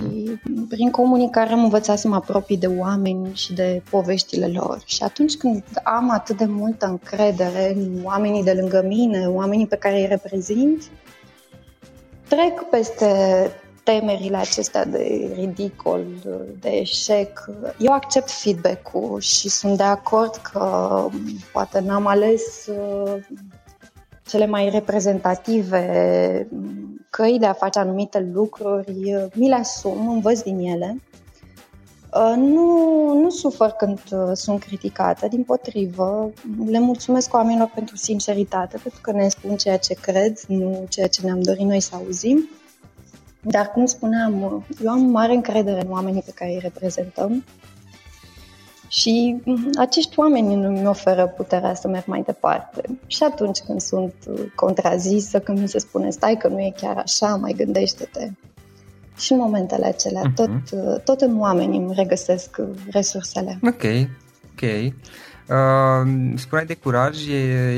prin 0.69 0.91
comunicare 0.91 1.53
am 1.53 1.63
învățat 1.63 1.99
să 1.99 2.09
mă 2.09 2.15
apropii 2.15 2.57
de 2.57 2.67
oameni 2.67 3.35
și 3.35 3.53
de 3.53 3.83
poveștile 3.91 4.47
lor. 4.47 4.83
Și 4.85 5.03
atunci 5.03 5.37
când 5.37 5.65
am 5.83 6.11
atât 6.11 6.37
de 6.37 6.45
multă 6.45 6.87
încredere 6.87 7.73
în 7.75 8.01
oamenii 8.03 8.43
de 8.43 8.53
lângă 8.53 8.85
mine, 8.87 9.27
oamenii 9.27 9.67
pe 9.67 9.77
care 9.77 10.01
îi 10.01 10.07
reprezint, 10.07 10.83
trec 12.29 12.61
peste 12.71 13.07
temerile 13.83 14.37
acestea 14.37 14.85
de 14.85 15.33
ridicol, 15.35 16.05
de 16.61 16.69
eșec. 16.69 17.45
Eu 17.79 17.93
accept 17.93 18.31
feedback-ul 18.31 19.21
și 19.21 19.49
sunt 19.49 19.77
de 19.77 19.83
acord 19.83 20.37
că 20.37 21.07
poate 21.53 21.81
n-am 21.81 22.07
ales 22.07 22.67
uh, 22.67 23.15
cele 24.27 24.47
mai 24.47 24.69
reprezentative 24.69 26.49
căi 27.11 27.39
de 27.39 27.47
a 27.47 27.53
face 27.53 27.79
anumite 27.79 28.31
lucruri, 28.33 29.29
mi 29.35 29.49
le 29.49 29.55
asum, 29.55 30.09
învăț 30.09 30.41
din 30.41 30.59
ele. 30.59 30.97
Uh, 32.15 32.35
nu, 32.37 33.13
nu 33.21 33.31
sufăr 33.31 33.71
când 33.71 34.01
uh, 34.11 34.31
sunt 34.33 34.61
criticată, 34.61 35.29
din 35.29 35.43
potrivă, 35.43 36.31
le 36.67 36.79
mulțumesc 36.79 37.35
oamenilor 37.35 37.71
pentru 37.75 37.97
sinceritate, 37.97 38.79
pentru 38.83 39.01
că 39.01 39.13
ne 39.13 39.29
spun 39.29 39.57
ceea 39.57 39.79
ce 39.79 39.95
cred, 39.95 40.39
nu 40.47 40.85
ceea 40.89 41.07
ce 41.07 41.25
ne-am 41.25 41.41
dorit 41.41 41.67
noi 41.67 41.81
să 41.81 41.95
auzim. 41.95 42.49
Dar, 43.43 43.71
cum 43.71 43.87
spuneam, 43.87 44.65
eu 44.83 44.91
am 44.91 45.01
mare 45.01 45.35
încredere 45.35 45.81
în 45.81 45.91
oamenii 45.91 46.23
pe 46.23 46.33
care 46.35 46.51
îi 46.51 46.59
reprezentăm 46.59 47.45
și 48.89 49.37
acești 49.79 50.19
oameni 50.19 50.55
nu 50.55 50.69
mi 50.69 50.87
oferă 50.87 51.27
puterea 51.27 51.75
să 51.75 51.89
merg 51.89 52.05
mai 52.07 52.23
departe. 52.27 52.83
Și 53.07 53.23
atunci 53.23 53.59
când 53.59 53.81
sunt 53.81 54.15
contrazisă, 54.55 55.41
când 55.41 55.59
mi 55.59 55.69
se 55.69 55.79
spune 55.79 56.11
stai 56.11 56.37
că 56.37 56.49
nu 56.49 56.61
e 56.61 56.73
chiar 56.77 56.97
așa, 56.97 57.37
mai 57.37 57.53
gândește-te. 57.57 58.31
Și 59.17 59.33
în 59.33 59.39
momentele 59.39 59.87
acelea, 59.87 60.23
uh-huh. 60.23 60.35
tot, 60.35 60.51
tot 61.05 61.21
în 61.21 61.41
oameni 61.41 61.77
îmi 61.77 61.95
regăsesc 61.95 62.61
resursele. 62.91 63.59
Ok, 63.63 63.83
ok. 64.53 64.93
Uh, 65.49 66.33
spuneai 66.37 66.67
de 66.67 66.75
curaj, 66.75 67.27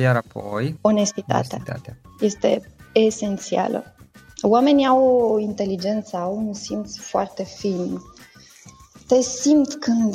iar 0.00 0.16
apoi... 0.16 0.78
Onestitatea. 0.80 1.58
Onestitatea. 1.58 1.96
Este 2.20 2.60
esențială. 2.92 3.93
Oamenii 4.42 4.86
au 4.86 5.30
o 5.32 5.38
inteligență, 5.38 6.16
au 6.16 6.36
un 6.46 6.52
simț 6.52 6.96
foarte 6.96 7.44
fin. 7.44 8.00
Te 9.06 9.20
simți 9.20 9.78
când, 9.78 10.14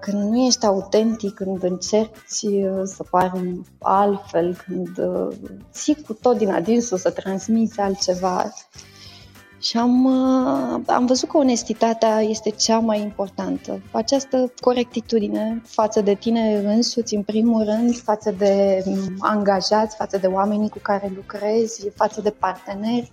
când 0.00 0.22
nu 0.22 0.36
ești 0.36 0.66
autentic, 0.66 1.34
când 1.34 1.62
încerci 1.62 2.42
uh, 2.42 2.82
să 2.84 3.02
pari 3.10 3.60
altfel, 3.78 4.56
când 4.66 4.98
uh, 4.98 5.36
ții 5.72 6.02
cu 6.06 6.12
tot 6.12 6.38
din 6.38 6.50
adinsul 6.50 6.98
să 6.98 7.10
transmiți 7.10 7.80
altceva. 7.80 8.52
Și 9.60 9.76
am, 9.76 10.04
uh, 10.04 10.80
am 10.86 11.06
văzut 11.06 11.28
că 11.28 11.36
onestitatea 11.36 12.20
este 12.20 12.50
cea 12.50 12.78
mai 12.78 13.00
importantă. 13.00 13.80
Această 13.92 14.52
corectitudine 14.60 15.62
față 15.64 16.00
de 16.00 16.14
tine 16.14 16.56
însuți, 16.56 17.14
în 17.14 17.22
primul 17.22 17.64
rând, 17.64 17.96
față 17.98 18.30
de 18.30 18.84
angajați, 19.18 19.96
față 19.96 20.18
de 20.18 20.26
oamenii 20.26 20.68
cu 20.68 20.78
care 20.82 21.12
lucrezi, 21.14 21.88
față 21.94 22.20
de 22.20 22.30
parteneri. 22.30 23.10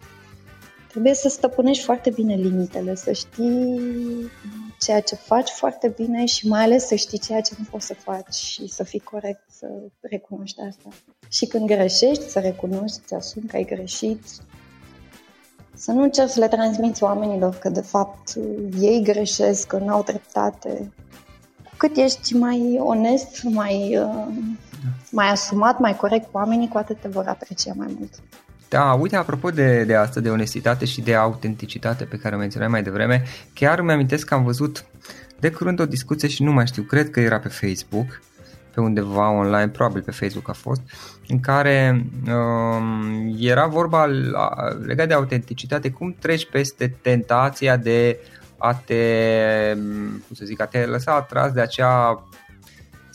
Trebuie 0.98 1.18
să 1.18 1.30
stăpânești 1.30 1.84
foarte 1.84 2.10
bine 2.10 2.36
limitele, 2.36 2.96
să 2.96 3.12
știi 3.12 3.80
ceea 4.80 5.02
ce 5.02 5.16
faci 5.16 5.50
foarte 5.50 5.88
bine 5.88 6.26
și 6.26 6.48
mai 6.48 6.64
ales 6.64 6.86
să 6.86 6.96
știi 6.96 7.18
ceea 7.18 7.42
ce 7.42 7.54
nu 7.58 7.66
poți 7.70 7.86
să 7.86 7.94
faci 7.94 8.34
și 8.34 8.68
să 8.68 8.84
fii 8.84 9.00
corect, 9.00 9.44
să 9.50 9.68
recunoști 10.02 10.62
asta. 10.62 10.90
Și 11.30 11.46
când 11.46 11.66
greșești, 11.68 12.30
să 12.30 12.40
recunoști, 12.40 13.00
să 13.06 13.16
asumi 13.16 13.46
că 13.48 13.56
ai 13.56 13.66
greșit, 13.66 14.24
să 15.74 15.92
nu 15.92 16.02
încerci 16.02 16.30
să 16.30 16.40
le 16.40 16.48
transmiți 16.48 17.04
oamenilor 17.04 17.56
că 17.56 17.70
de 17.70 17.82
fapt 17.82 18.34
ei 18.80 19.02
greșesc, 19.04 19.68
că 19.68 19.78
nu 19.78 19.94
au 19.94 20.04
dreptate. 20.04 20.92
Cu 21.64 21.74
cât 21.78 21.98
ești 21.98 22.34
mai 22.34 22.78
onest, 22.80 23.44
mai, 23.44 23.98
uh, 23.98 24.28
mai 25.12 25.30
asumat, 25.30 25.80
mai 25.80 25.96
corect 25.96 26.32
cu 26.32 26.38
oamenii, 26.38 26.68
cu 26.68 26.78
atât 26.78 27.02
te 27.02 27.08
vor 27.08 27.28
aprecia 27.28 27.74
mai 27.76 27.96
mult. 27.98 28.14
Da, 28.70 28.94
uite, 28.94 29.16
apropo 29.16 29.50
de, 29.50 29.84
de 29.84 29.96
asta, 29.96 30.20
de 30.20 30.30
onestitate 30.30 30.86
și 30.86 31.02
de 31.02 31.16
autenticitate 31.16 32.04
pe 32.04 32.18
care 32.18 32.36
o 32.36 32.38
menționai 32.38 32.68
mai 32.68 32.84
devreme, 32.84 33.24
chiar 33.54 33.80
îmi 33.80 33.92
amintesc 33.92 34.28
că 34.28 34.34
am 34.34 34.44
văzut 34.44 34.86
de 35.40 35.52
curând 35.52 35.80
o 35.80 35.86
discuție 35.86 36.28
și 36.28 36.44
nu 36.44 36.52
mai 36.52 36.68
știu, 36.68 36.84
cred 36.84 37.10
că 37.10 37.20
era 37.20 37.40
pe 37.40 37.48
Facebook, 37.48 38.22
pe 38.74 38.82
undeva 38.82 39.32
online, 39.32 39.68
probabil 39.68 40.02
pe 40.02 40.12
Facebook 40.12 40.50
a 40.50 40.54
fost, 40.54 40.82
în 41.28 41.40
care 41.40 42.06
um, 42.28 43.38
era 43.40 43.66
vorba 43.66 44.06
legat 44.86 45.08
de 45.08 45.14
autenticitate, 45.14 45.90
cum 45.90 46.16
treci 46.20 46.50
peste 46.50 46.96
tentația 47.02 47.78
de 47.78 48.20
a 48.58 48.74
te, 48.74 49.04
cum 50.28 50.36
să 50.36 50.46
zic, 50.46 50.62
a 50.62 50.66
te 50.66 50.86
lăsa 50.86 51.16
atras 51.16 51.52
de 51.52 51.62
acea 51.62 52.24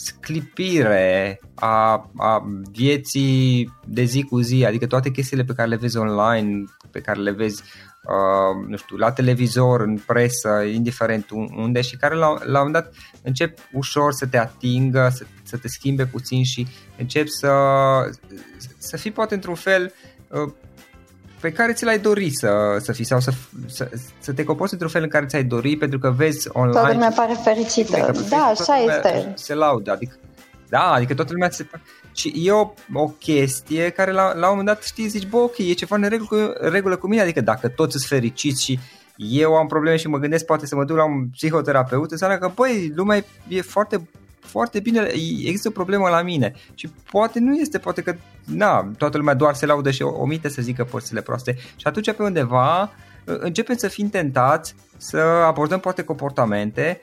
sclipire 0.04 1.40
a, 1.54 2.10
a 2.16 2.44
vieții 2.72 3.72
de 3.86 4.04
zi 4.04 4.22
cu 4.22 4.40
zi, 4.40 4.64
adică 4.64 4.86
toate 4.86 5.10
chestiile 5.10 5.44
pe 5.44 5.52
care 5.52 5.68
le 5.68 5.76
vezi 5.76 5.96
online, 5.96 6.64
pe 6.90 7.00
care 7.00 7.20
le 7.20 7.30
vezi 7.30 7.62
uh, 8.02 8.66
nu 8.68 8.76
știu, 8.76 8.96
la 8.96 9.12
televizor, 9.12 9.80
în 9.80 9.98
presă, 10.06 10.62
indiferent 10.72 11.30
unde 11.56 11.80
și 11.80 11.96
care 11.96 12.14
la, 12.14 12.34
la 12.44 12.62
un 12.62 12.72
dat 12.72 12.92
încep 13.22 13.58
ușor 13.72 14.12
să 14.12 14.26
te 14.26 14.38
atingă, 14.38 15.10
să, 15.14 15.24
să 15.42 15.56
te 15.56 15.68
schimbe 15.68 16.06
puțin 16.06 16.44
și 16.44 16.66
încep 16.98 17.26
să, 17.26 17.52
să 18.78 18.96
fii 18.96 19.10
poate 19.10 19.34
într-un 19.34 19.54
fel 19.54 19.92
uh, 20.28 20.52
pe 21.42 21.52
care 21.52 21.72
ți 21.72 21.85
l-ai 21.85 21.98
dori 21.98 22.31
să, 22.31 22.76
să 22.81 22.92
fii 22.92 23.05
sau 23.05 23.20
să, 23.20 23.33
să, 23.66 23.90
să 24.18 24.33
te 24.33 24.44
comporți 24.44 24.72
într-un 24.72 24.90
fel 24.90 25.02
în 25.02 25.09
care 25.09 25.26
ți-ai 25.26 25.44
dori 25.44 25.76
pentru 25.76 25.98
că 25.98 26.11
vezi 26.11 26.48
online. 26.52 26.78
Toată 26.78 26.92
lumea 26.92 27.12
pare 27.16 27.33
fericită. 27.44 28.12
Da, 28.28 28.37
așa 28.37 28.76
este. 28.76 29.33
Se 29.35 29.55
laudă, 29.55 29.90
adică 29.90 30.16
da, 30.68 30.92
adică 30.92 31.14
toată 31.14 31.33
lumea 31.33 31.50
se... 31.50 31.66
Și 32.12 32.33
e 32.37 32.52
o, 32.52 32.72
o 32.92 33.07
chestie 33.07 33.90
care 33.90 34.12
la, 34.12 34.35
la 34.35 34.50
un 34.50 34.57
moment 34.57 34.66
dat 34.66 34.83
știi, 34.83 35.07
zici, 35.07 35.26
bă, 35.26 35.37
ok, 35.37 35.59
e 35.59 35.72
ceva 35.72 35.96
în 35.96 36.09
regulă 36.09 36.26
cu, 36.28 36.68
regulă 36.68 36.96
cu 36.96 37.07
mine, 37.07 37.22
adică 37.22 37.40
dacă 37.40 37.68
toți 37.68 37.90
sunt 37.92 38.05
fericiți 38.05 38.62
și 38.62 38.78
eu 39.16 39.55
am 39.55 39.66
probleme 39.66 39.96
și 39.96 40.09
mă 40.09 40.18
gândesc 40.18 40.44
poate 40.44 40.66
să 40.66 40.74
mă 40.74 40.85
duc 40.85 40.96
la 40.96 41.05
un 41.05 41.28
psihoterapeut, 41.28 42.11
înseamnă 42.11 42.38
că, 42.38 42.50
băi, 42.55 42.92
lumea 42.94 43.16
e, 43.16 43.24
e 43.48 43.62
foarte 43.62 44.09
foarte 44.52 44.80
bine, 44.80 45.00
există 45.44 45.68
o 45.68 45.78
problemă 45.80 46.08
la 46.08 46.22
mine 46.22 46.54
și 46.74 46.88
poate 47.10 47.38
nu 47.38 47.54
este, 47.54 47.78
poate 47.78 48.02
că 48.02 48.14
na, 48.44 48.92
toată 48.98 49.16
lumea 49.16 49.34
doar 49.34 49.54
se 49.54 49.66
laudă 49.66 49.90
și 49.90 50.02
omite 50.02 50.48
să 50.48 50.62
zică 50.62 50.84
părțile 50.84 51.20
proaste 51.20 51.56
și 51.76 51.86
atunci 51.86 52.12
pe 52.12 52.22
undeva 52.22 52.92
începem 53.24 53.76
să 53.76 53.88
fim 53.88 54.08
tentați 54.08 54.74
să 54.96 55.18
abordăm 55.46 55.80
poate 55.80 56.02
comportamente 56.02 57.00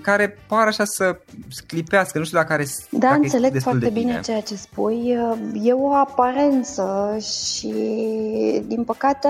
care 0.00 0.38
par 0.48 0.66
așa 0.66 0.84
să 0.84 1.18
sclipească, 1.48 2.18
nu 2.18 2.24
știu 2.24 2.38
dacă 2.38 2.52
are 2.52 2.64
Da, 2.90 2.98
dacă 2.98 3.20
înțeleg 3.22 3.60
foarte 3.60 3.78
de 3.84 3.88
bine. 3.90 4.04
bine 4.04 4.20
ceea 4.20 4.40
ce 4.40 4.56
spui. 4.56 5.16
E 5.62 5.72
o 5.72 5.92
aparență 5.94 7.16
și 7.20 7.72
din 8.66 8.84
păcate 8.84 9.28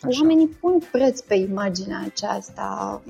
Așa. 0.00 0.20
oamenii 0.20 0.56
pun 0.60 0.82
preț 0.92 1.20
pe 1.20 1.34
imaginea 1.34 2.02
aceasta, 2.06 3.02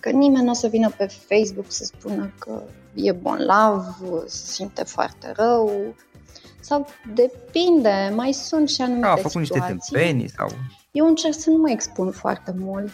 că 0.00 0.10
nimeni 0.10 0.44
nu 0.44 0.50
o 0.50 0.54
să 0.54 0.66
vină 0.66 0.90
pe 0.96 1.06
Facebook 1.28 1.66
să 1.68 1.84
spună 1.84 2.30
că 2.38 2.62
e 2.94 3.12
bonlav, 3.12 3.84
se 4.26 4.52
simte 4.52 4.84
foarte 4.84 5.32
rău, 5.36 5.94
sau 6.60 6.86
depinde, 7.14 8.12
mai 8.14 8.32
sunt 8.32 8.68
și 8.68 8.80
anumite 8.80 9.06
A, 9.06 9.10
a 9.10 9.16
făcut 9.16 9.30
situații. 9.30 9.74
niște 9.74 9.90
tâmpenii 9.90 10.28
sau... 10.28 10.48
Eu 10.90 11.06
încerc 11.06 11.34
să 11.34 11.50
nu 11.50 11.56
mă 11.56 11.70
expun 11.70 12.10
foarte 12.10 12.54
mult. 12.58 12.92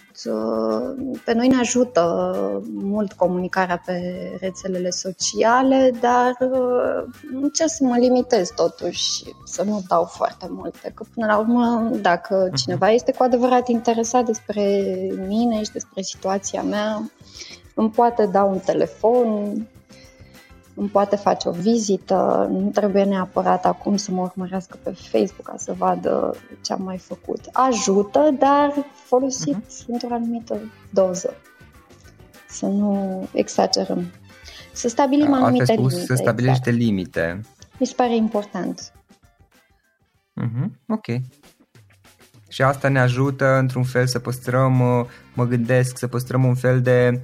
Pe 1.24 1.34
noi 1.34 1.48
ne 1.48 1.56
ajută 1.56 2.22
mult 2.72 3.12
comunicarea 3.12 3.82
pe 3.86 4.00
rețelele 4.40 4.90
sociale, 4.90 5.90
dar 6.00 6.36
încerc 7.42 7.70
să 7.70 7.84
mă 7.84 7.96
limitez 7.96 8.50
totuși, 8.50 9.22
să 9.44 9.62
nu 9.62 9.82
dau 9.88 10.04
foarte 10.04 10.46
multe. 10.50 10.92
Că 10.94 11.04
până 11.14 11.26
la 11.26 11.38
urmă, 11.38 11.90
dacă 12.00 12.44
mhm. 12.46 12.54
cineva 12.54 12.90
este 12.90 13.12
cu 13.12 13.22
adevărat 13.22 13.68
interesat 13.68 14.24
despre 14.24 14.82
mine 15.26 15.62
și 15.62 15.72
despre 15.72 16.02
situația 16.02 16.62
mea, 16.62 17.10
îmi 17.74 17.90
poate 17.90 18.26
da 18.26 18.42
un 18.42 18.58
telefon, 18.58 19.54
îmi 20.78 20.88
poate 20.88 21.16
face 21.16 21.48
o 21.48 21.52
vizită, 21.52 22.48
nu 22.50 22.70
trebuie 22.70 23.04
neapărat 23.04 23.64
acum 23.64 23.96
să 23.96 24.10
mă 24.10 24.20
urmărească 24.20 24.78
pe 24.82 24.90
Facebook 24.90 25.46
ca 25.46 25.54
să 25.56 25.74
vadă 25.78 26.36
ce 26.60 26.72
am 26.72 26.82
mai 26.82 26.98
făcut. 26.98 27.48
Ajută, 27.52 28.34
dar 28.38 28.74
folosit 28.92 29.56
uh-huh. 29.56 29.86
într-o 29.86 30.14
anumită 30.14 30.58
doză. 30.90 31.34
Să 32.48 32.66
nu 32.66 33.26
exagerăm. 33.32 34.12
Să 34.72 34.88
stabilim 34.88 35.32
A, 35.32 35.36
anumite 35.36 35.72
spus, 35.72 35.92
limite. 35.92 36.14
Să 36.14 36.14
stabilește 36.14 36.68
exact. 36.68 36.84
limite. 36.84 37.40
Mi 37.78 37.86
se 37.86 37.94
pare 37.96 38.16
important. 38.16 38.92
Uh-huh. 40.42 40.70
Ok. 40.88 41.06
Și 42.48 42.62
asta 42.62 42.88
ne 42.88 43.00
ajută 43.00 43.56
într-un 43.58 43.84
fel 43.84 44.06
să 44.06 44.18
păstrăm, 44.18 44.72
mă 45.34 45.46
gândesc, 45.46 45.98
să 45.98 46.06
păstrăm 46.06 46.44
un 46.44 46.54
fel 46.54 46.80
de 46.80 47.20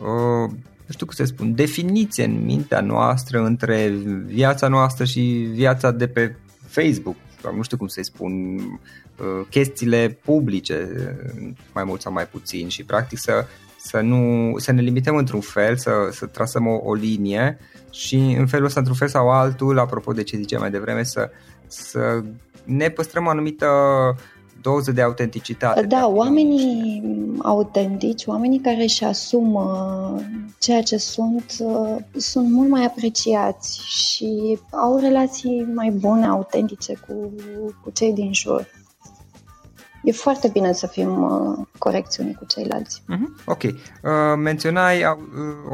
uh, 0.00 0.50
nu 0.86 0.92
știu 0.92 1.06
cum 1.06 1.14
să 1.14 1.24
spun, 1.24 1.54
definiție 1.54 2.24
în 2.24 2.44
mintea 2.44 2.80
noastră 2.80 3.44
între 3.44 3.88
viața 4.26 4.68
noastră 4.68 5.04
și 5.04 5.20
viața 5.52 5.90
de 5.90 6.06
pe 6.08 6.36
Facebook, 6.66 7.16
nu 7.56 7.62
știu 7.62 7.76
cum 7.76 7.86
să-i 7.86 8.04
spun, 8.04 8.56
uh, 8.56 9.46
chestiile 9.50 10.18
publice, 10.24 10.88
mai 11.74 11.84
mult 11.84 12.00
sau 12.00 12.12
mai 12.12 12.26
puțin 12.26 12.68
și 12.68 12.84
practic 12.84 13.18
să, 13.18 13.46
să, 13.76 14.00
nu, 14.00 14.52
să 14.58 14.72
ne 14.72 14.80
limităm 14.80 15.16
într-un 15.16 15.40
fel, 15.40 15.76
să, 15.76 16.08
să 16.10 16.26
trasăm 16.26 16.66
o, 16.66 16.80
o 16.82 16.94
linie 16.94 17.58
și 17.90 18.16
în 18.16 18.46
felul 18.46 18.66
ăsta, 18.66 18.78
într-un 18.78 18.98
fel 18.98 19.08
sau 19.08 19.30
altul, 19.30 19.78
apropo 19.78 20.12
de 20.12 20.22
ce 20.22 20.36
ziceam 20.36 20.60
mai 20.60 20.70
devreme, 20.70 21.02
să, 21.02 21.30
să 21.66 22.22
ne 22.64 22.88
păstrăm 22.88 23.26
o 23.26 23.28
anumită 23.28 23.66
doză 24.62 24.92
de 24.92 25.02
autenticitate. 25.02 25.82
Da, 25.82 25.98
de 25.98 26.04
oamenii 26.04 27.02
autentici, 27.42 28.26
oamenii 28.26 28.60
care 28.60 28.82
își 28.82 29.04
asumă 29.04 30.16
ceea 30.58 30.82
ce 30.82 30.96
sunt, 30.96 31.56
uh, 31.58 31.96
sunt 32.16 32.50
mult 32.50 32.68
mai 32.68 32.84
apreciați 32.84 33.80
și 33.88 34.58
au 34.70 34.98
relații 34.98 35.66
mai 35.74 35.90
bune, 35.90 36.26
autentice 36.26 36.94
cu, 37.06 37.32
cu 37.82 37.90
cei 37.90 38.12
din 38.12 38.32
jur. 38.32 38.66
E 40.02 40.12
foarte 40.12 40.48
bine 40.48 40.72
să 40.72 40.86
fim 40.86 41.22
uh, 41.22 41.66
corecți 41.78 42.20
unii 42.20 42.34
cu 42.34 42.44
ceilalți. 42.44 43.02
Uh-huh. 43.02 43.44
Ok. 43.44 43.62
Uh, 43.62 43.72
menționai 44.36 44.96
uh, 44.96 45.10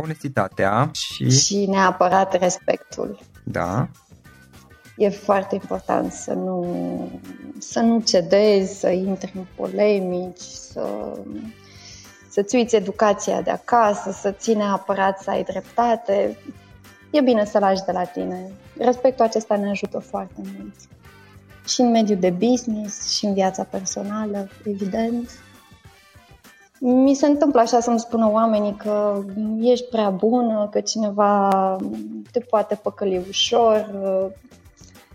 onestitatea 0.03 0.91
și... 0.93 1.31
Și 1.31 1.67
neapărat 1.67 2.39
respectul. 2.39 3.19
Da 3.45 3.89
e 4.99 5.09
foarte 5.09 5.55
important 5.55 6.13
să 6.13 6.33
nu, 6.33 6.67
să 7.59 7.81
nu 7.81 8.01
cedezi, 8.01 8.79
să 8.79 8.89
intri 8.89 9.33
în 9.37 9.45
polemici, 9.57 10.41
să, 10.41 11.17
să-ți 12.31 12.55
uiți 12.55 12.77
educația 12.77 13.41
de 13.41 13.51
acasă, 13.51 14.11
să 14.11 14.31
ține 14.31 14.65
apărat 14.65 15.21
să 15.21 15.31
ai 15.31 15.43
dreptate. 15.43 16.39
E 17.11 17.21
bine 17.21 17.45
să 17.45 17.59
lași 17.59 17.85
de 17.85 17.93
la 17.93 18.05
tine. 18.05 18.51
Respectul 18.79 19.25
acesta 19.25 19.57
ne 19.57 19.69
ajută 19.71 19.99
foarte 19.99 20.41
mult. 20.57 20.75
Și 21.67 21.81
în 21.81 21.91
mediul 21.91 22.19
de 22.19 22.31
business, 22.31 23.17
și 23.17 23.25
în 23.25 23.35
viața 23.35 23.63
personală, 23.63 24.49
evident. 24.65 25.31
Mi 26.81 27.15
se 27.15 27.27
întâmplă 27.27 27.61
așa 27.61 27.81
să-mi 27.81 28.01
spună 28.01 28.31
oamenii 28.31 28.77
că 28.77 29.23
ești 29.61 29.87
prea 29.87 30.11
bună, 30.11 30.69
că 30.71 30.81
cineva 30.81 31.77
te 32.33 32.41
poate 32.41 32.75
păcăli 32.75 33.25
ușor, 33.29 33.91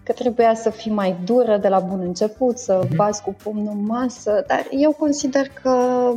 că 0.04 0.12
trebuia 0.12 0.56
să 0.56 0.70
fii 0.70 0.92
mai 0.92 1.16
dură 1.26 1.58
de 1.58 1.68
la 1.68 1.80
bun 1.80 2.00
început, 2.00 2.58
să 2.58 2.82
mhm. 2.84 2.96
bați 2.96 3.24
cu 3.24 3.36
pumnul 3.44 3.74
în 3.74 3.86
masă, 3.86 4.44
dar 4.48 4.68
eu 4.72 4.92
consider 4.92 5.48
că 5.62 6.10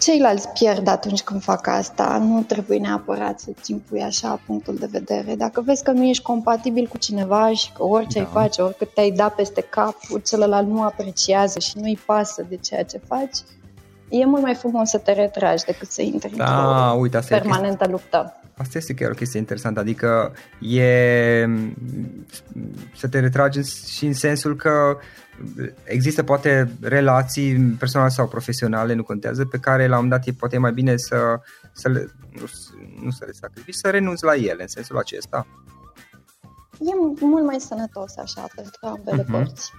ceilalți 0.00 0.48
pierd 0.48 0.88
atunci 0.88 1.22
când 1.22 1.42
fac 1.42 1.66
asta. 1.66 2.18
Nu 2.18 2.42
trebuie 2.42 2.78
neapărat 2.78 3.40
să-ți 3.40 3.70
impui 3.70 4.02
așa 4.02 4.40
punctul 4.46 4.74
de 4.74 4.88
vedere. 4.90 5.34
Dacă 5.34 5.60
vezi 5.60 5.82
că 5.82 5.90
nu 5.90 6.04
ești 6.04 6.22
compatibil 6.22 6.86
cu 6.86 6.98
cineva 6.98 7.52
și 7.52 7.72
că 7.72 7.84
orice 7.84 8.18
da. 8.18 8.24
ai 8.24 8.30
face, 8.32 8.62
oricât 8.62 8.94
te-ai 8.94 9.10
dat 9.10 9.34
peste 9.34 9.60
cap, 9.60 9.94
celălalt 10.24 10.68
nu 10.68 10.82
apreciază 10.82 11.58
și 11.58 11.78
nu-i 11.78 11.98
pasă 12.06 12.46
de 12.48 12.56
ceea 12.56 12.84
ce 12.84 13.00
faci, 13.06 13.38
e 14.08 14.24
mult 14.24 14.42
mai 14.42 14.54
frumos 14.54 14.88
să 14.88 14.98
te 14.98 15.12
retragi 15.12 15.64
decât 15.64 15.90
să 15.90 16.02
intri 16.02 16.36
da, 16.36 16.44
într-o 16.44 17.00
uite, 17.00 17.20
permanentă 17.28 17.86
luptă. 17.88 18.39
Asta 18.60 18.78
este 18.78 18.94
chiar 18.94 19.10
o 19.10 19.14
chestie 19.14 19.38
interesantă, 19.38 19.80
adică 19.80 20.32
e 20.60 21.46
să 22.96 23.08
te 23.08 23.20
retragi 23.20 23.60
și 23.96 24.06
în 24.06 24.12
sensul 24.12 24.56
că 24.56 24.98
există 25.84 26.22
poate 26.22 26.70
relații 26.80 27.56
personale 27.78 28.10
sau 28.10 28.28
profesionale, 28.28 28.94
nu 28.94 29.02
contează, 29.02 29.44
pe 29.44 29.58
care 29.58 29.86
la 29.86 29.98
un 29.98 30.04
moment 30.04 30.10
dat 30.10 30.26
e 30.26 30.38
poate 30.38 30.58
mai 30.58 30.72
bine 30.72 30.96
să, 30.96 31.40
să 31.72 31.88
le, 31.88 32.10
nu, 32.30 32.44
nu 33.02 33.10
să 33.10 33.24
le 33.26 33.32
sacrifici, 33.32 33.74
să 33.74 33.90
renunți 33.90 34.24
la 34.24 34.34
ele 34.34 34.62
în 34.62 34.68
sensul 34.68 34.98
acesta. 34.98 35.46
E 36.80 36.92
mult 37.20 37.44
mai 37.44 37.60
sănătos 37.60 38.16
așa 38.16 38.46
pentru 38.54 38.78
ambele 38.80 39.22
uh-huh. 39.22 39.30
părți. 39.30 39.72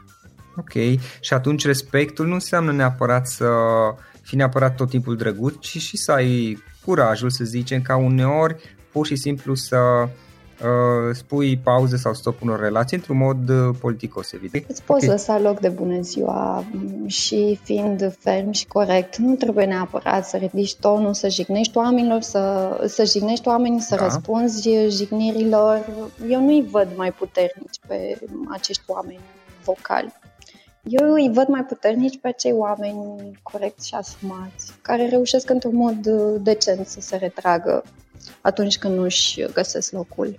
Ok, 0.55 0.99
și 1.19 1.33
atunci 1.33 1.65
respectul 1.65 2.27
nu 2.27 2.33
înseamnă 2.33 2.71
neapărat 2.71 3.27
să 3.27 3.49
fii 4.21 4.37
neapărat 4.37 4.75
tot 4.75 4.89
timpul 4.89 5.15
drăguț, 5.15 5.55
ci 5.59 5.77
și 5.77 5.97
să 5.97 6.11
ai 6.11 6.63
curajul, 6.85 7.29
să 7.29 7.43
zicem, 7.43 7.81
ca 7.81 7.97
uneori 7.97 8.55
pur 8.91 9.05
și 9.05 9.15
simplu 9.15 9.55
să 9.55 9.77
uh, 10.61 11.13
spui 11.13 11.57
pauză 11.57 11.95
sau 11.95 12.13
stop 12.13 12.41
unor 12.41 12.59
relații 12.59 12.97
într-un 12.97 13.17
mod 13.17 13.49
uh, 13.49 13.75
politicos, 13.79 14.31
evident. 14.31 14.65
Îți 14.67 14.83
poți 14.83 15.03
okay. 15.03 15.15
lăsa 15.15 15.39
loc 15.39 15.59
de 15.59 15.69
bună 15.69 16.01
ziua 16.01 16.65
mm, 16.71 17.07
și 17.07 17.59
fiind 17.63 18.15
ferm 18.19 18.51
și 18.51 18.67
corect. 18.67 19.17
Nu 19.17 19.35
trebuie 19.35 19.65
neapărat 19.65 20.27
să 20.27 20.37
ridici 20.37 20.75
tonul, 20.75 21.13
să 21.13 21.29
jignești 21.29 21.77
oamenilor, 21.77 22.21
să, 22.21 22.85
să 22.87 23.03
jignești 23.05 23.47
oamenii, 23.47 23.79
să 23.79 23.95
da. 23.95 24.03
răspunzi 24.03 24.69
jignirilor. 24.89 25.85
Eu 26.29 26.41
nu-i 26.41 26.67
văd 26.71 26.87
mai 26.95 27.11
puternici 27.11 27.79
pe 27.87 28.19
acești 28.49 28.83
oameni 28.85 29.19
vocali. 29.63 30.13
Eu 30.83 31.13
îi 31.13 31.31
văd 31.33 31.47
mai 31.47 31.63
puternici 31.63 32.19
pe 32.19 32.27
acei 32.27 32.51
oameni 32.51 33.39
corecți 33.43 33.87
și 33.87 33.93
asumați, 33.95 34.73
care 34.81 35.07
reușesc 35.07 35.49
într-un 35.49 35.75
mod 35.75 36.05
uh, 36.05 36.41
decent 36.43 36.87
să 36.87 37.01
se 37.01 37.15
retragă 37.15 37.83
atunci 38.41 38.77
când 38.77 38.95
nu 38.95 39.03
își 39.03 39.45
găsesc 39.53 39.91
locul. 39.91 40.35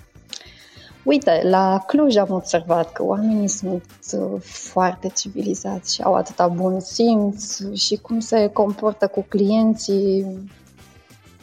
Uite, 1.05 1.41
la 1.45 1.85
Cluj 1.87 2.17
am 2.17 2.31
observat 2.31 2.93
că 2.93 3.05
oamenii 3.05 3.49
sunt 3.49 3.85
uh, 4.13 4.41
foarte 4.43 5.09
civilizați 5.09 5.95
și 5.95 6.03
au 6.03 6.15
atâta 6.15 6.49
bun 6.49 6.81
simț 6.81 7.59
și 7.75 7.97
cum 7.97 8.21
se 8.21 8.47
comportă 8.47 9.07
cu 9.07 9.25
clienții 9.29 10.27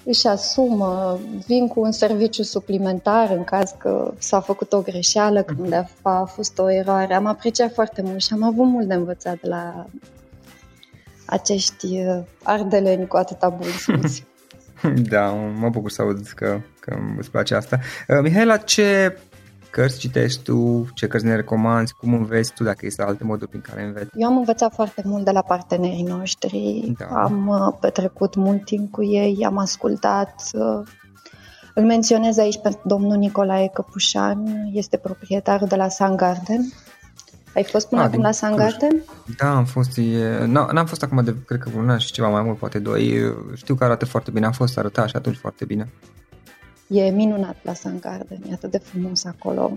își 0.04 0.28
asumă, 0.28 1.20
vin 1.46 1.68
cu 1.68 1.80
un 1.80 1.92
serviciu 1.92 2.44
suplimentar 2.44 3.32
în 3.32 3.44
caz 3.44 3.76
că 3.78 4.14
s-a 4.18 4.40
făcut 4.40 4.74
o 4.74 4.82
greșeală, 4.82 5.42
când 5.42 5.60
mhm. 5.60 5.90
a 6.02 6.24
fost 6.26 6.60
o 6.60 6.72
eroare. 6.72 7.14
Am 7.14 7.26
apreciat 7.26 7.74
foarte 7.74 8.02
mult 8.02 8.22
și 8.22 8.34
am 8.34 8.44
avut 8.44 8.66
mult 8.66 8.88
de 8.88 8.94
învățat 8.94 9.40
de 9.42 9.48
la 9.48 9.86
acești 11.26 11.86
uh, 11.86 12.24
ardeleni 12.44 13.08
cu 13.08 13.18
atâta 13.18 13.50
bun 13.50 13.68
simț. 13.68 14.18
Da, 15.10 15.30
mă 15.32 15.70
bucur 15.70 15.92
să 15.92 16.02
aud 16.02 16.28
că, 16.36 16.60
că 16.80 16.98
îți 17.18 17.32
place 17.32 17.56
asta. 17.56 17.80
Uh, 18.08 18.20
Mihaela, 18.22 18.58
ce 18.58 19.18
cărți 19.72 20.00
citești 20.00 20.44
tu, 20.44 20.88
ce 20.94 21.08
cărți 21.08 21.26
ne 21.26 21.36
recomanzi, 21.36 21.94
cum 21.94 22.14
înveți 22.14 22.54
tu, 22.54 22.64
dacă 22.64 22.78
există 22.82 23.06
alte 23.06 23.24
moduri 23.24 23.50
prin 23.50 23.62
care 23.62 23.84
înveți? 23.84 24.10
Eu 24.16 24.28
am 24.28 24.38
învățat 24.38 24.74
foarte 24.74 25.02
mult 25.06 25.26
de 25.26 25.32
la 25.32 25.42
partenerii 25.42 26.04
noștri, 26.04 26.92
da. 26.98 27.06
am 27.06 27.48
uh, 27.48 27.78
petrecut 27.80 28.36
mult 28.36 28.66
timp 28.66 28.92
cu 28.92 29.04
ei, 29.04 29.46
am 29.46 29.58
ascultat. 29.58 30.42
Uh, 30.54 30.88
îl 31.74 31.84
menționez 31.84 32.38
aici 32.38 32.60
pe 32.62 32.78
domnul 32.84 33.18
Nicolae 33.18 33.70
Căpușan, 33.74 34.70
este 34.74 34.98
proprietarul 34.98 35.68
de 35.68 35.76
la 35.76 35.90
Sun 35.90 36.16
Garden. 36.16 36.62
Ai 37.56 37.64
fost 37.64 37.90
până 37.90 38.02
A, 38.02 38.04
acum 38.04 38.22
la 38.22 38.32
Sun 38.32 38.56
Garden? 38.56 39.04
Da, 39.38 39.56
am 39.56 39.66
fost. 39.66 39.98
E, 39.98 40.46
n-am 40.46 40.86
fost 40.86 41.04
acum 41.04 41.24
de, 41.24 41.36
cred 41.46 41.60
că 41.60 41.70
un 41.78 41.90
an 41.90 41.98
și 41.98 42.12
ceva 42.12 42.30
mai 42.30 42.42
mult, 42.42 42.58
poate 42.58 42.80
doi. 42.80 43.34
Știu 43.56 43.76
că 43.76 43.84
arată 43.84 44.06
foarte 44.06 44.32
bine, 44.32 44.46
am 44.46 44.52
fost 44.52 44.78
arătat 44.78 45.08
și 45.08 45.16
atunci 45.16 45.36
foarte 45.38 45.66
bine. 45.66 45.90
E 46.90 47.10
minunat 47.10 47.56
la 47.62 47.74
Sun 47.74 48.00
Garden, 48.00 48.40
e 48.50 48.54
atât 48.54 48.72
de 48.72 48.78
frumos 48.78 49.26
acolo. 49.26 49.72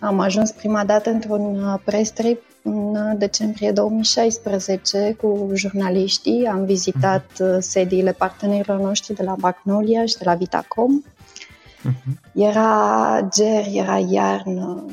Am 0.00 0.20
ajuns 0.20 0.50
prima 0.50 0.84
dată 0.84 1.10
într-un 1.10 1.62
uh, 1.62 1.80
press 1.84 2.10
trip 2.10 2.42
în 2.62 2.96
uh, 2.96 3.18
decembrie 3.18 3.72
2016 3.72 5.16
cu 5.20 5.50
jurnaliștii. 5.54 6.46
Am 6.46 6.64
vizitat 6.64 7.24
uh-huh. 7.24 7.58
sediile 7.58 8.12
partenerilor 8.12 8.80
noștri 8.80 9.14
de 9.14 9.22
la 9.22 9.34
Magnolia 9.38 10.04
și 10.04 10.16
de 10.16 10.24
la 10.24 10.34
Vitacom. 10.34 11.02
Uh-huh. 11.02 12.32
Era 12.34 13.28
ger, 13.34 13.64
era 13.72 13.98
iarnă, 13.98 14.86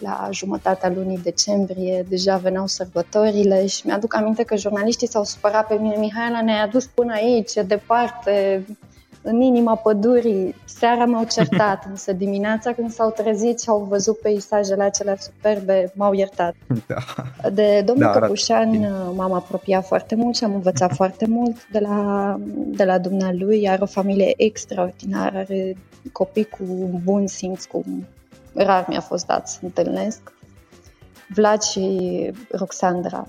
la 0.00 0.28
jumătatea 0.32 0.92
lunii 0.94 1.18
decembrie, 1.18 2.04
deja 2.08 2.36
veneau 2.36 2.66
sărbătorile 2.66 3.66
și 3.66 3.86
mi-aduc 3.86 4.14
aminte 4.14 4.42
că 4.42 4.56
jurnaliștii 4.56 5.08
s-au 5.08 5.24
supărat 5.24 5.66
pe 5.66 5.74
mine. 5.74 5.96
Mihaela 5.96 6.42
ne-a 6.42 6.62
adus 6.62 6.86
până 6.86 7.12
aici, 7.12 7.52
departe, 7.66 8.64
în 9.28 9.40
inima 9.40 9.76
pădurii. 9.76 10.54
Seara 10.64 11.04
m-au 11.04 11.24
certat, 11.24 11.84
însă 11.90 12.12
dimineața 12.12 12.72
când 12.72 12.90
s-au 12.90 13.10
trezit 13.10 13.60
și 13.60 13.68
au 13.68 13.86
văzut 13.88 14.18
peisajele 14.18 14.82
acelea 14.82 15.16
superbe, 15.16 15.92
m-au 15.94 16.12
iertat. 16.12 16.54
Da. 16.86 16.96
De 17.50 17.82
domnul 17.86 18.10
da, 18.12 18.18
Căpușan 18.18 18.80
m-am 19.14 19.32
apropiat 19.32 19.86
foarte 19.86 20.14
mult 20.14 20.36
și 20.36 20.44
am 20.44 20.54
învățat 20.54 20.94
foarte 21.00 21.26
mult 21.26 21.68
de 21.70 21.78
la, 21.78 22.36
de 22.54 22.84
la 22.84 22.98
dumnealui. 22.98 23.68
Are 23.68 23.82
o 23.82 23.86
familie 23.86 24.32
extraordinară, 24.36 25.38
are 25.38 25.76
copii 26.12 26.44
cu 26.44 26.64
bun 27.04 27.26
simț, 27.26 27.64
cu 27.64 27.84
rar 28.54 28.84
mi-a 28.88 29.00
fost 29.00 29.26
dat 29.26 29.48
să 29.48 29.58
întâlnesc. 29.62 30.32
Vlad 31.34 31.62
și 31.62 32.30
Roxandra. 32.50 33.26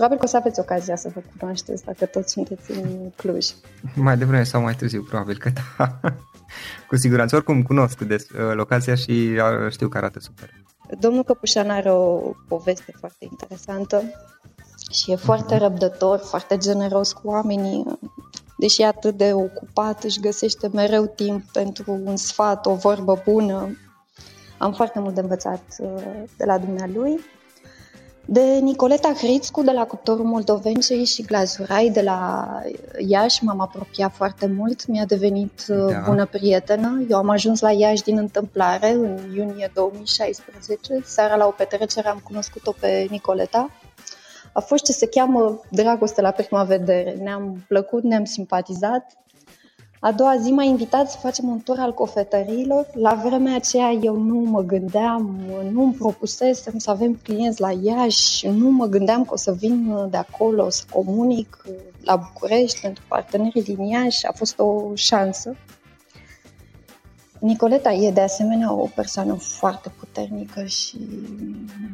Probabil 0.00 0.20
că 0.20 0.28
o 0.28 0.32
să 0.32 0.36
aveți 0.36 0.60
ocazia 0.60 0.96
să 0.96 1.10
vă 1.14 1.22
cunoașteți 1.38 1.84
dacă 1.84 2.06
toți 2.06 2.32
sunteți 2.32 2.70
în 2.70 3.10
Cluj. 3.16 3.46
Mai 3.94 4.16
devreme 4.16 4.44
sau 4.44 4.62
mai 4.62 4.74
târziu, 4.74 5.02
probabil 5.02 5.38
că 5.38 5.50
da. 5.50 6.00
Cu 6.88 6.96
siguranță. 6.96 7.36
Oricum 7.36 7.62
cunosc 7.62 7.98
de 7.98 8.14
uh, 8.14 8.52
locația 8.54 8.94
și 8.94 9.10
uh, 9.10 9.70
știu 9.70 9.88
că 9.88 9.96
arată 9.96 10.20
super. 10.20 10.50
Domnul 10.98 11.24
Căpușan 11.24 11.70
are 11.70 11.90
o 11.90 12.18
poveste 12.48 12.94
foarte 12.98 13.26
interesantă 13.30 14.02
și 14.90 15.12
e 15.12 15.16
foarte 15.16 15.56
uh-huh. 15.56 15.60
răbdător, 15.60 16.18
foarte 16.18 16.56
generos 16.56 17.12
cu 17.12 17.28
oamenii. 17.28 17.98
Deși 18.58 18.82
e 18.82 18.86
atât 18.86 19.16
de 19.16 19.32
ocupat, 19.32 20.02
își 20.02 20.20
găsește 20.20 20.68
mereu 20.72 21.06
timp 21.06 21.44
pentru 21.52 22.00
un 22.04 22.16
sfat, 22.16 22.66
o 22.66 22.74
vorbă 22.74 23.22
bună. 23.24 23.78
Am 24.58 24.72
foarte 24.72 25.00
mult 25.00 25.14
de 25.14 25.20
învățat 25.20 25.62
uh, 25.78 26.22
de 26.36 26.44
la 26.44 26.58
dumnealui 26.58 27.20
de 28.24 28.58
Nicoleta 28.60 29.12
Hrițcu 29.12 29.62
de 29.62 29.70
la 29.70 29.84
Cuptorul 29.86 30.24
Moldovencei 30.24 31.04
și 31.04 31.22
Glazurai 31.22 31.90
de 31.92 32.00
la 32.00 32.48
Iași 32.98 33.44
m-am 33.44 33.60
apropiat 33.60 34.12
foarte 34.14 34.46
mult, 34.46 34.86
mi-a 34.86 35.04
devenit 35.04 35.64
uh, 35.68 35.92
da. 35.92 36.02
bună 36.06 36.26
prietenă. 36.26 37.04
Eu 37.08 37.18
am 37.18 37.28
ajuns 37.28 37.60
la 37.60 37.72
Iași 37.72 38.02
din 38.02 38.18
întâmplare 38.18 38.90
în 38.90 39.18
iunie 39.34 39.70
2016. 39.74 41.00
Seara 41.04 41.36
la 41.36 41.46
o 41.46 41.50
petrecere 41.50 42.08
am 42.08 42.20
cunoscut-o 42.24 42.74
pe 42.80 43.06
Nicoleta. 43.10 43.70
A 44.52 44.60
fost 44.60 44.84
ce 44.84 44.92
se 44.92 45.06
cheamă 45.06 45.60
dragoste 45.70 46.20
la 46.20 46.30
prima 46.30 46.64
vedere. 46.64 47.14
Ne-am 47.22 47.64
plăcut, 47.68 48.02
ne-am 48.02 48.24
simpatizat 48.24 49.12
a 50.02 50.12
doua 50.12 50.36
zi 50.36 50.50
m-a 50.50 50.62
invitat 50.62 51.10
să 51.10 51.16
facem 51.16 51.48
un 51.48 51.60
tur 51.60 51.78
al 51.78 51.94
cofetăriilor. 51.94 52.86
La 52.92 53.14
vremea 53.24 53.54
aceea 53.54 53.90
eu 53.90 54.16
nu 54.16 54.38
mă 54.38 54.62
gândeam, 54.62 55.40
nu 55.70 55.82
îmi 55.82 55.92
propusesem 55.92 56.78
să 56.78 56.90
avem 56.90 57.18
clienți 57.22 57.60
la 57.60 57.70
Iași, 57.82 58.48
nu 58.48 58.70
mă 58.70 58.86
gândeam 58.86 59.24
că 59.24 59.32
o 59.32 59.36
să 59.36 59.52
vin 59.52 60.08
de 60.10 60.16
acolo 60.16 60.70
să 60.70 60.82
comunic 60.92 61.64
la 62.04 62.16
București 62.16 62.80
pentru 62.80 63.02
partenerii 63.08 63.62
din 63.62 63.80
Iași. 63.80 64.26
A 64.26 64.32
fost 64.32 64.58
o 64.58 64.94
șansă. 64.94 65.56
Nicoleta 67.38 67.92
e 67.92 68.10
de 68.10 68.20
asemenea 68.20 68.72
o 68.72 68.88
persoană 68.94 69.34
foarte 69.34 69.92
puternică 69.98 70.64
și 70.64 70.98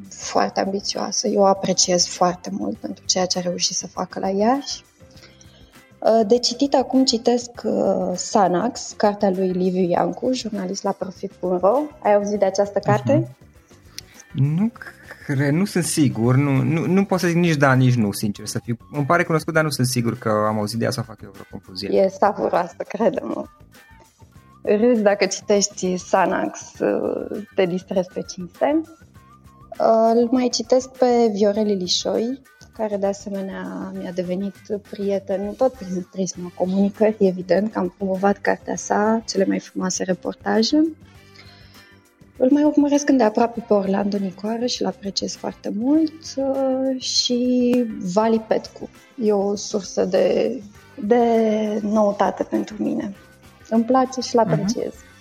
foarte 0.09 0.61
ambițioasă. 0.61 1.29
Eu 1.29 1.41
o 1.41 1.47
apreciez 1.47 2.07
foarte 2.07 2.51
mult 2.53 2.77
pentru 2.77 3.05
ceea 3.05 3.27
ce 3.27 3.39
a 3.39 3.41
reușit 3.41 3.77
să 3.77 3.87
facă 3.87 4.19
la 4.19 4.29
Iași. 4.29 4.85
Uh, 5.99 6.27
de 6.27 6.39
citit 6.39 6.75
acum 6.75 7.05
citesc 7.05 7.51
uh, 7.65 8.13
Sanax, 8.15 8.95
cartea 8.97 9.31
lui 9.31 9.49
Liviu 9.49 9.89
Iancu, 9.89 10.33
jurnalist 10.33 10.83
la 10.83 10.93
Profit.ro. 10.93 11.79
Ai 12.03 12.15
auzit 12.15 12.39
de 12.39 12.45
această 12.45 12.79
carte? 12.79 13.23
Uh-huh. 13.23 13.45
Nu 14.33 14.73
cred, 15.27 15.53
nu 15.53 15.65
sunt 15.65 15.85
sigur, 15.85 16.35
nu, 16.35 16.63
nu, 16.63 16.87
nu 16.87 17.05
pot 17.05 17.19
să 17.19 17.27
zic 17.27 17.37
nici 17.37 17.57
da, 17.57 17.73
nici 17.73 17.95
nu, 17.95 18.13
sincer 18.13 18.47
să 18.47 18.59
fiu. 18.59 18.77
Îmi 18.93 19.05
pare 19.05 19.25
cunoscut, 19.25 19.55
dar 19.55 19.63
nu 19.63 19.71
sunt 19.71 19.87
sigur 19.87 20.19
că 20.19 20.29
am 20.29 20.59
auzit 20.59 20.79
de 20.79 20.85
ea 20.85 20.91
să 20.91 21.01
fac 21.01 21.21
eu 21.23 21.31
vreo 21.31 21.45
confuzie. 21.51 21.89
E 21.93 22.09
savuroasă, 22.09 22.77
crede-mă. 22.89 23.45
Râzi 24.63 25.03
dacă 25.03 25.27
citești 25.27 25.97
Sanax, 25.97 26.79
uh, 26.79 27.45
te 27.55 27.67
distrezi 27.67 28.09
pe 28.15 28.23
cinste. 28.23 28.81
Îl 30.15 30.29
mai 30.31 30.49
citesc 30.49 30.89
pe 30.89 31.31
Viorel 31.33 31.77
Lișoi, 31.77 32.43
care 32.77 32.97
de 32.97 33.07
asemenea 33.07 33.93
mi-a 33.99 34.13
devenit 34.13 34.55
prieten 34.91 35.55
tot 35.57 35.73
prin 35.73 36.07
prisma 36.11 36.53
comunicării, 36.55 37.29
evident, 37.29 37.73
că 37.73 37.79
am 37.79 37.95
promovat 37.97 38.39
cartea 38.39 38.77
sa, 38.77 39.23
cele 39.27 39.45
mai 39.45 39.59
frumoase 39.59 40.05
reportaje. 40.05 40.77
Îl 42.37 42.49
mai 42.51 42.63
urmăresc 42.63 43.09
îndeaproape 43.09 43.65
pe 43.69 43.75
Orlando 43.75 44.17
Nicoară 44.17 44.67
și 44.67 44.83
îl 44.83 44.89
apreciez 44.89 45.35
foarte 45.35 45.73
mult 45.75 46.13
uh, 46.37 47.03
și 47.03 47.85
Vali 47.99 48.45
Petcu. 48.49 48.89
E 49.23 49.33
o 49.33 49.55
sursă 49.55 50.05
de, 50.05 50.61
de 50.95 51.25
noutate 51.83 52.43
pentru 52.43 52.83
mine. 52.83 53.15
Îmi 53.69 53.85
place 53.85 54.21
și 54.21 54.37
îl 54.37 54.43
mhm. 54.45 54.53
apreciez. 54.53 54.93
Uh-huh. 54.93 55.17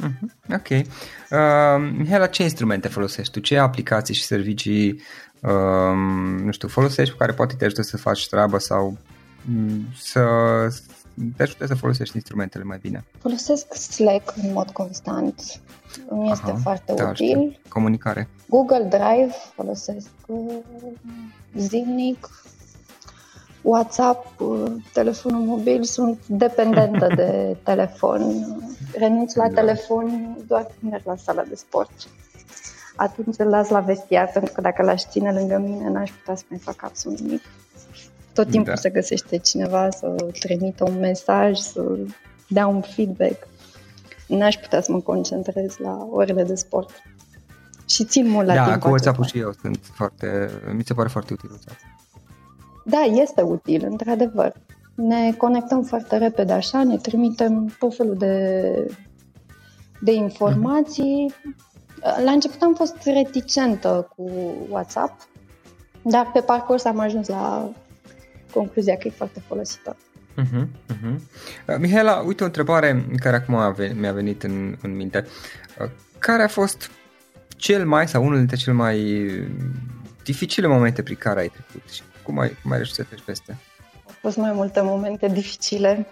Uh-huh. 0.00 0.54
Ok. 0.54 0.68
Uh, 0.70 1.92
Mihaela, 1.96 2.26
ce 2.26 2.42
instrumente 2.42 2.88
folosești 2.88 3.32
tu? 3.32 3.40
Ce 3.40 3.58
aplicații 3.58 4.14
și 4.14 4.24
servicii 4.24 5.00
um, 5.42 6.44
nu 6.44 6.50
știu, 6.50 6.68
folosești 6.68 7.12
cu 7.12 7.18
care 7.18 7.32
poate 7.32 7.54
te 7.54 7.64
ajută 7.64 7.82
să 7.82 7.96
faci 7.96 8.28
treabă 8.28 8.58
sau 8.58 8.96
mm, 9.44 9.86
să 9.98 10.22
te 11.36 11.42
ajută 11.42 11.66
să 11.66 11.74
folosești 11.74 12.14
instrumentele 12.16 12.64
mai 12.64 12.78
bine. 12.80 13.04
Folosesc 13.18 13.74
Slack 13.74 14.34
în 14.42 14.52
mod 14.52 14.70
constant. 14.70 15.60
Îmi 16.08 16.30
este 16.30 16.50
Aha, 16.50 16.58
foarte 16.62 16.92
da, 16.92 17.08
util. 17.08 17.26
Știu. 17.26 17.56
Comunicare. 17.68 18.28
Google 18.48 18.82
Drive 18.82 19.34
folosesc 19.54 20.08
uh, 20.26 20.54
zilnic. 21.56 22.28
WhatsApp, 23.62 24.40
uh, 24.40 24.72
telefonul 24.92 25.40
mobil, 25.40 25.82
sunt 25.82 26.26
dependentă 26.26 27.06
de 27.16 27.56
telefon. 27.62 28.46
Renunț 28.98 29.34
la 29.34 29.48
da. 29.48 29.54
telefon 29.54 30.36
doar 30.46 30.66
când 30.80 30.92
merg 30.92 31.06
la 31.06 31.16
sala 31.16 31.42
de 31.42 31.54
sport 31.54 32.08
atunci 32.96 33.34
îl 33.38 33.48
las 33.48 33.68
la 33.68 33.80
vestiar, 33.80 34.30
pentru 34.32 34.52
că 34.52 34.60
dacă 34.60 34.82
l-aș 34.82 35.02
ține 35.02 35.32
lângă 35.32 35.58
mine, 35.58 35.88
n-aș 35.88 36.10
putea 36.10 36.34
să 36.34 36.44
mai 36.48 36.58
fac 36.58 36.82
absolut 36.82 37.20
nimic. 37.20 37.42
Tot 38.32 38.50
timpul 38.50 38.72
da. 38.74 38.80
se 38.80 38.90
găsește 38.90 39.36
cineva 39.36 39.90
să 39.90 40.14
trimită 40.40 40.84
un 40.88 40.98
mesaj, 40.98 41.58
să 41.58 41.98
dea 42.48 42.66
un 42.66 42.80
feedback. 42.80 43.46
N-aș 44.26 44.56
putea 44.56 44.80
să 44.80 44.92
mă 44.92 45.00
concentrez 45.00 45.76
la 45.76 46.08
orele 46.10 46.44
de 46.44 46.54
sport. 46.54 46.90
Și 47.88 48.04
țin 48.04 48.28
mult 48.28 48.46
la 48.46 48.54
da, 48.54 48.62
timp. 48.62 48.74
Da, 48.74 48.80
cu 48.80 48.88
WhatsApp 48.88 49.24
și 49.24 49.38
eu 49.38 49.52
sunt 49.60 49.78
foarte, 49.92 50.50
mi 50.72 50.84
se 50.84 50.94
pare 50.94 51.08
foarte 51.08 51.32
util 51.32 51.50
WhatsApp. 51.50 51.78
Da, 52.84 53.00
este 53.00 53.42
util, 53.42 53.86
într-adevăr. 53.90 54.52
Ne 54.94 55.32
conectăm 55.32 55.82
foarte 55.82 56.16
repede 56.16 56.52
așa, 56.52 56.84
ne 56.84 56.96
trimitem 56.96 57.76
tot 57.78 57.96
felul 57.96 58.16
de, 58.16 58.96
de 60.00 60.12
informații. 60.12 61.32
Mm-hmm 61.32 61.69
la 62.24 62.30
început 62.30 62.62
am 62.62 62.74
fost 62.74 62.96
reticentă 63.04 64.12
cu 64.16 64.30
WhatsApp, 64.68 65.28
dar 66.02 66.30
pe 66.32 66.40
parcurs 66.40 66.84
am 66.84 66.98
ajuns 66.98 67.28
la 67.28 67.72
concluzia 68.52 68.96
că 68.96 69.08
e 69.08 69.10
foarte 69.10 69.42
folositor. 69.46 69.96
Uh-huh, 70.42 70.66
uh-huh. 70.92 71.14
Uh, 71.66 71.76
Mihaela, 71.78 72.22
uite 72.26 72.42
o 72.42 72.46
întrebare 72.46 73.06
care 73.20 73.36
acum 73.36 73.76
mi-a 73.94 74.12
venit 74.12 74.42
în, 74.42 74.76
în 74.82 74.96
minte. 74.96 75.26
Uh, 75.80 75.90
care 76.18 76.42
a 76.42 76.48
fost 76.48 76.90
cel 77.56 77.86
mai 77.86 78.08
sau 78.08 78.24
unul 78.24 78.36
dintre 78.36 78.56
cele 78.56 78.74
mai 78.74 79.28
dificile 80.24 80.66
momente 80.66 81.02
prin 81.02 81.16
care 81.16 81.40
ai 81.40 81.48
trecut 81.48 81.90
și 81.90 82.02
cum 82.22 82.38
ai, 82.38 82.56
cum 82.62 82.70
ai 82.70 82.76
reușit 82.76 82.94
să 82.94 83.02
treci 83.02 83.22
peste? 83.24 83.58
Au 84.06 84.14
fost 84.20 84.36
mai 84.36 84.52
multe 84.52 84.80
momente 84.80 85.28
dificile. 85.28 86.06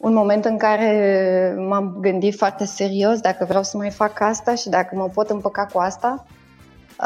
Un 0.00 0.12
moment 0.12 0.44
în 0.44 0.56
care 0.56 1.54
m-am 1.68 1.96
gândit 2.00 2.36
foarte 2.36 2.64
serios 2.64 3.20
dacă 3.20 3.44
vreau 3.44 3.62
să 3.62 3.76
mai 3.76 3.90
fac 3.90 4.20
asta 4.20 4.54
și 4.54 4.68
dacă 4.68 4.96
mă 4.96 5.08
pot 5.08 5.30
împăca 5.30 5.66
cu 5.66 5.78
asta. 5.78 6.26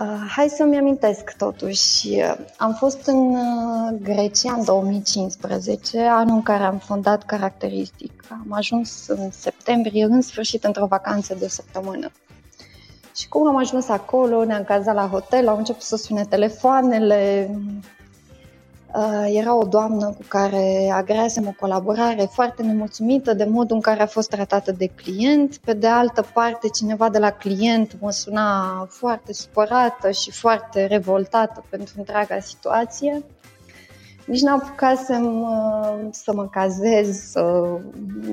Uh, 0.01 0.27
hai 0.37 0.49
să-mi 0.49 0.77
amintesc 0.77 1.37
totuși. 1.37 2.09
Uh, 2.09 2.35
am 2.57 2.73
fost 2.73 3.07
în 3.07 3.35
uh, 3.35 3.99
Grecia 4.03 4.53
în 4.53 4.65
2015, 4.65 6.01
anul 6.01 6.35
în 6.35 6.43
care 6.43 6.63
am 6.63 6.79
fondat 6.79 7.25
Caracteristic. 7.25 8.25
Am 8.31 8.47
ajuns 8.53 9.09
în 9.09 9.31
septembrie, 9.31 10.05
în 10.05 10.21
sfârșit, 10.21 10.65
într-o 10.65 10.87
vacanță 10.87 11.35
de 11.39 11.45
o 11.45 11.49
săptămână. 11.49 12.11
Și 13.17 13.29
cum 13.29 13.47
am 13.47 13.57
ajuns 13.57 13.89
acolo, 13.89 14.45
ne-am 14.45 14.65
cazat 14.65 14.95
la 14.95 15.09
hotel, 15.09 15.49
au 15.49 15.57
început 15.57 15.83
să 15.83 15.97
sune 15.97 16.25
telefoanele. 16.25 17.51
Uh, 18.97 19.25
era 19.27 19.57
o 19.57 19.65
doamnă 19.65 20.07
cu 20.07 20.23
care 20.29 20.91
agreasem 20.93 21.47
o 21.47 21.55
colaborare 21.61 22.29
foarte 22.33 22.63
nemulțumită 22.63 23.33
de 23.35 23.45
modul 23.45 23.77
în 23.77 23.83
care 23.83 24.03
a 24.03 24.07
fost 24.07 24.29
tratată 24.31 24.73
de 24.73 24.87
client. 24.87 25.57
Pe 25.57 25.73
de 25.73 25.87
altă 25.87 26.27
parte, 26.33 26.69
cineva 26.69 27.09
de 27.09 27.19
la 27.19 27.31
client 27.31 27.97
mă 28.01 28.11
suna 28.11 28.87
foarte 28.91 29.33
supărată 29.33 30.11
și 30.11 30.31
foarte 30.31 30.87
revoltată 30.87 31.65
pentru 31.69 31.95
întreaga 31.97 32.39
situație. 32.39 33.25
Nici 34.27 34.41
n-am 34.41 34.63
apucasem 34.65 35.41
uh, 35.41 36.07
să 36.11 36.33
mă 36.35 36.49
cazez, 36.49 37.19
să 37.19 37.65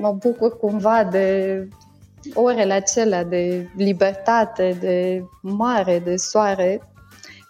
mă 0.00 0.12
bucur 0.12 0.58
cumva 0.58 1.04
de 1.04 1.68
orele 2.34 2.72
acelea 2.72 3.24
de 3.24 3.68
libertate, 3.76 4.76
de 4.80 5.24
mare, 5.40 5.98
de 5.98 6.16
soare, 6.16 6.80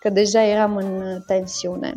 că 0.01 0.11
deja 0.11 0.42
eram 0.42 0.77
în 0.77 1.22
tensiune. 1.27 1.96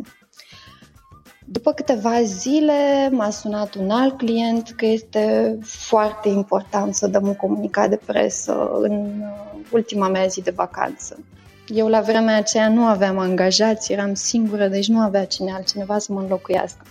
După 1.48 1.72
câteva 1.72 2.22
zile 2.22 3.08
m-a 3.10 3.30
sunat 3.30 3.74
un 3.74 3.90
alt 3.90 4.16
client 4.16 4.70
că 4.76 4.86
este 4.86 5.58
foarte 5.62 6.28
important 6.28 6.94
să 6.94 7.06
dăm 7.06 7.26
un 7.26 7.34
comunicat 7.34 7.88
de 7.88 8.00
presă 8.06 8.70
în 8.80 9.22
ultima 9.70 10.08
mea 10.08 10.26
zi 10.26 10.42
de 10.42 10.50
vacanță. 10.50 11.18
Eu 11.66 11.88
la 11.88 12.00
vremea 12.00 12.36
aceea 12.36 12.68
nu 12.68 12.84
aveam 12.84 13.18
angajați, 13.18 13.92
eram 13.92 14.14
singură, 14.14 14.68
deci 14.68 14.88
nu 14.88 14.98
avea 14.98 15.24
cine 15.24 15.52
altcineva 15.52 15.98
să 15.98 16.12
mă 16.12 16.20
înlocuiască. 16.20 16.84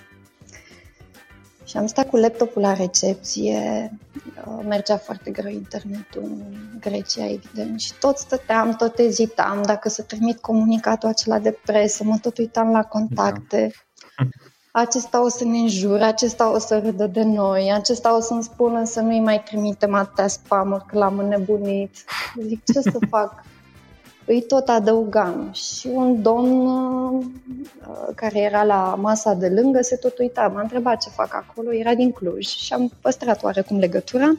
Și 1.65 1.77
am 1.77 1.85
stat 1.85 2.09
cu 2.09 2.15
laptopul 2.15 2.61
la 2.61 2.73
recepție, 2.73 3.91
uh, 4.45 4.65
mergea 4.67 4.97
foarte 4.97 5.31
greu 5.31 5.51
internetul 5.51 6.21
în 6.23 6.43
Grecia, 6.79 7.29
evident, 7.29 7.79
și 7.79 7.93
tot 7.99 8.17
stăteam, 8.17 8.75
tot 8.75 8.97
ezitam 8.97 9.61
dacă 9.61 9.89
să 9.89 10.01
trimit 10.01 10.39
comunicatul 10.39 11.09
acela 11.09 11.39
de 11.39 11.57
presă, 11.65 12.03
mă 12.03 12.17
tot 12.21 12.37
uitam 12.37 12.71
la 12.71 12.83
contacte. 12.83 13.71
Da. 13.73 13.84
Acesta 14.77 15.23
o 15.23 15.27
să 15.29 15.43
ne 15.43 15.57
înjure, 15.57 16.03
acesta 16.03 16.53
o 16.53 16.57
să 16.57 16.79
râdă 16.79 17.07
de 17.07 17.23
noi, 17.23 17.71
acesta 17.73 18.15
o 18.15 18.19
să-mi 18.19 18.43
spună 18.43 18.85
să 18.85 19.01
nu-i 19.01 19.19
mai 19.19 19.43
trimitem 19.43 19.93
atâtea 19.93 20.27
spamuri 20.27 20.85
că 20.85 20.97
l-am 20.97 21.17
înnebunit. 21.17 21.95
Zic, 22.41 22.63
ce 22.73 22.81
să 22.81 22.97
fac? 23.09 23.43
îi 24.25 24.41
tot 24.41 24.69
adăugam 24.69 25.49
și 25.51 25.87
un 25.87 26.21
domn 26.21 26.65
uh, 26.65 27.25
care 28.15 28.39
era 28.39 28.63
la 28.63 28.95
masa 29.01 29.33
de 29.33 29.49
lângă 29.49 29.81
se 29.81 29.95
tot 29.95 30.17
uita, 30.17 30.51
m-a 30.53 30.61
întrebat 30.61 31.01
ce 31.01 31.09
fac 31.09 31.33
acolo, 31.33 31.73
era 31.73 31.93
din 31.93 32.11
Cluj 32.11 32.45
și 32.45 32.73
am 32.73 32.91
păstrat 33.01 33.43
oarecum 33.43 33.79
legătura. 33.79 34.37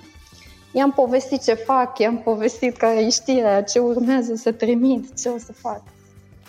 I-am 0.72 0.92
povestit 0.92 1.42
ce 1.42 1.54
fac, 1.54 1.98
i-am 1.98 2.18
povestit 2.18 2.76
care 2.76 2.98
e 3.00 3.10
știrea, 3.10 3.62
ce 3.62 3.78
urmează 3.78 4.34
să 4.34 4.52
trimit, 4.52 5.20
ce 5.20 5.28
o 5.28 5.38
să 5.38 5.52
fac. 5.52 5.82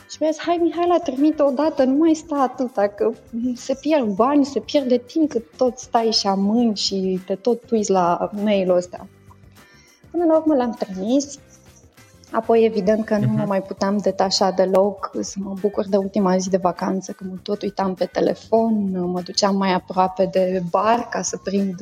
Și 0.09 0.17
mi-a 0.19 0.29
zis, 0.31 0.41
hai 0.41 0.59
Mihai, 0.61 0.87
la 0.87 0.99
trimite 0.99 1.41
odată, 1.43 1.83
nu 1.83 1.97
mai 1.97 2.13
sta 2.13 2.35
atâta, 2.35 2.87
că 2.87 3.11
se 3.55 3.77
pierd 3.81 4.15
bani, 4.15 4.45
se 4.45 4.59
pierde 4.59 4.97
timp 4.97 5.29
cât 5.29 5.43
tot 5.57 5.77
stai 5.77 6.11
și 6.11 6.27
amâni 6.27 6.75
și 6.75 7.19
te 7.25 7.35
tot 7.35 7.69
uiți 7.69 7.91
la 7.91 8.29
mail-ul 8.43 8.75
ăsta. 8.75 9.07
Până 10.11 10.25
la 10.25 10.37
urmă 10.37 10.55
l-am 10.55 10.71
trimis, 10.79 11.39
Apoi, 12.31 12.65
evident 12.65 13.05
că 13.05 13.17
nu 13.17 13.27
mă 13.27 13.37
mhm. 13.37 13.47
mai 13.47 13.61
puteam 13.61 13.97
detașa 13.97 14.51
deloc, 14.51 15.11
să 15.21 15.35
mă 15.39 15.53
bucur 15.59 15.87
de 15.87 15.97
ultima 15.97 16.37
zi 16.37 16.49
de 16.49 16.57
vacanță, 16.57 17.11
că 17.11 17.23
mă 17.29 17.35
tot 17.43 17.61
uitam 17.61 17.93
pe 17.93 18.05
telefon, 18.05 18.99
mă 19.11 19.21
duceam 19.21 19.57
mai 19.57 19.73
aproape 19.73 20.29
de 20.31 20.63
bar 20.69 21.07
ca 21.09 21.21
să 21.21 21.37
prind, 21.43 21.75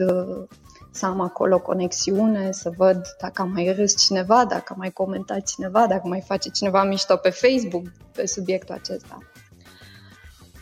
să 0.95 1.05
am 1.05 1.19
acolo 1.19 1.59
conexiune, 1.59 2.51
să 2.51 2.71
văd 2.77 3.15
dacă 3.21 3.41
a 3.41 3.45
mai 3.45 3.73
râs 3.77 3.97
cineva, 4.05 4.45
dacă 4.45 4.73
a 4.73 4.75
mai 4.77 4.91
comentat 4.91 5.43
cineva, 5.43 5.87
dacă 5.87 6.07
mai 6.07 6.21
face 6.21 6.49
cineva 6.49 6.83
mișto 6.83 7.15
pe 7.15 7.29
Facebook 7.29 7.83
pe 8.11 8.25
subiectul 8.25 8.75
acesta. 8.75 9.17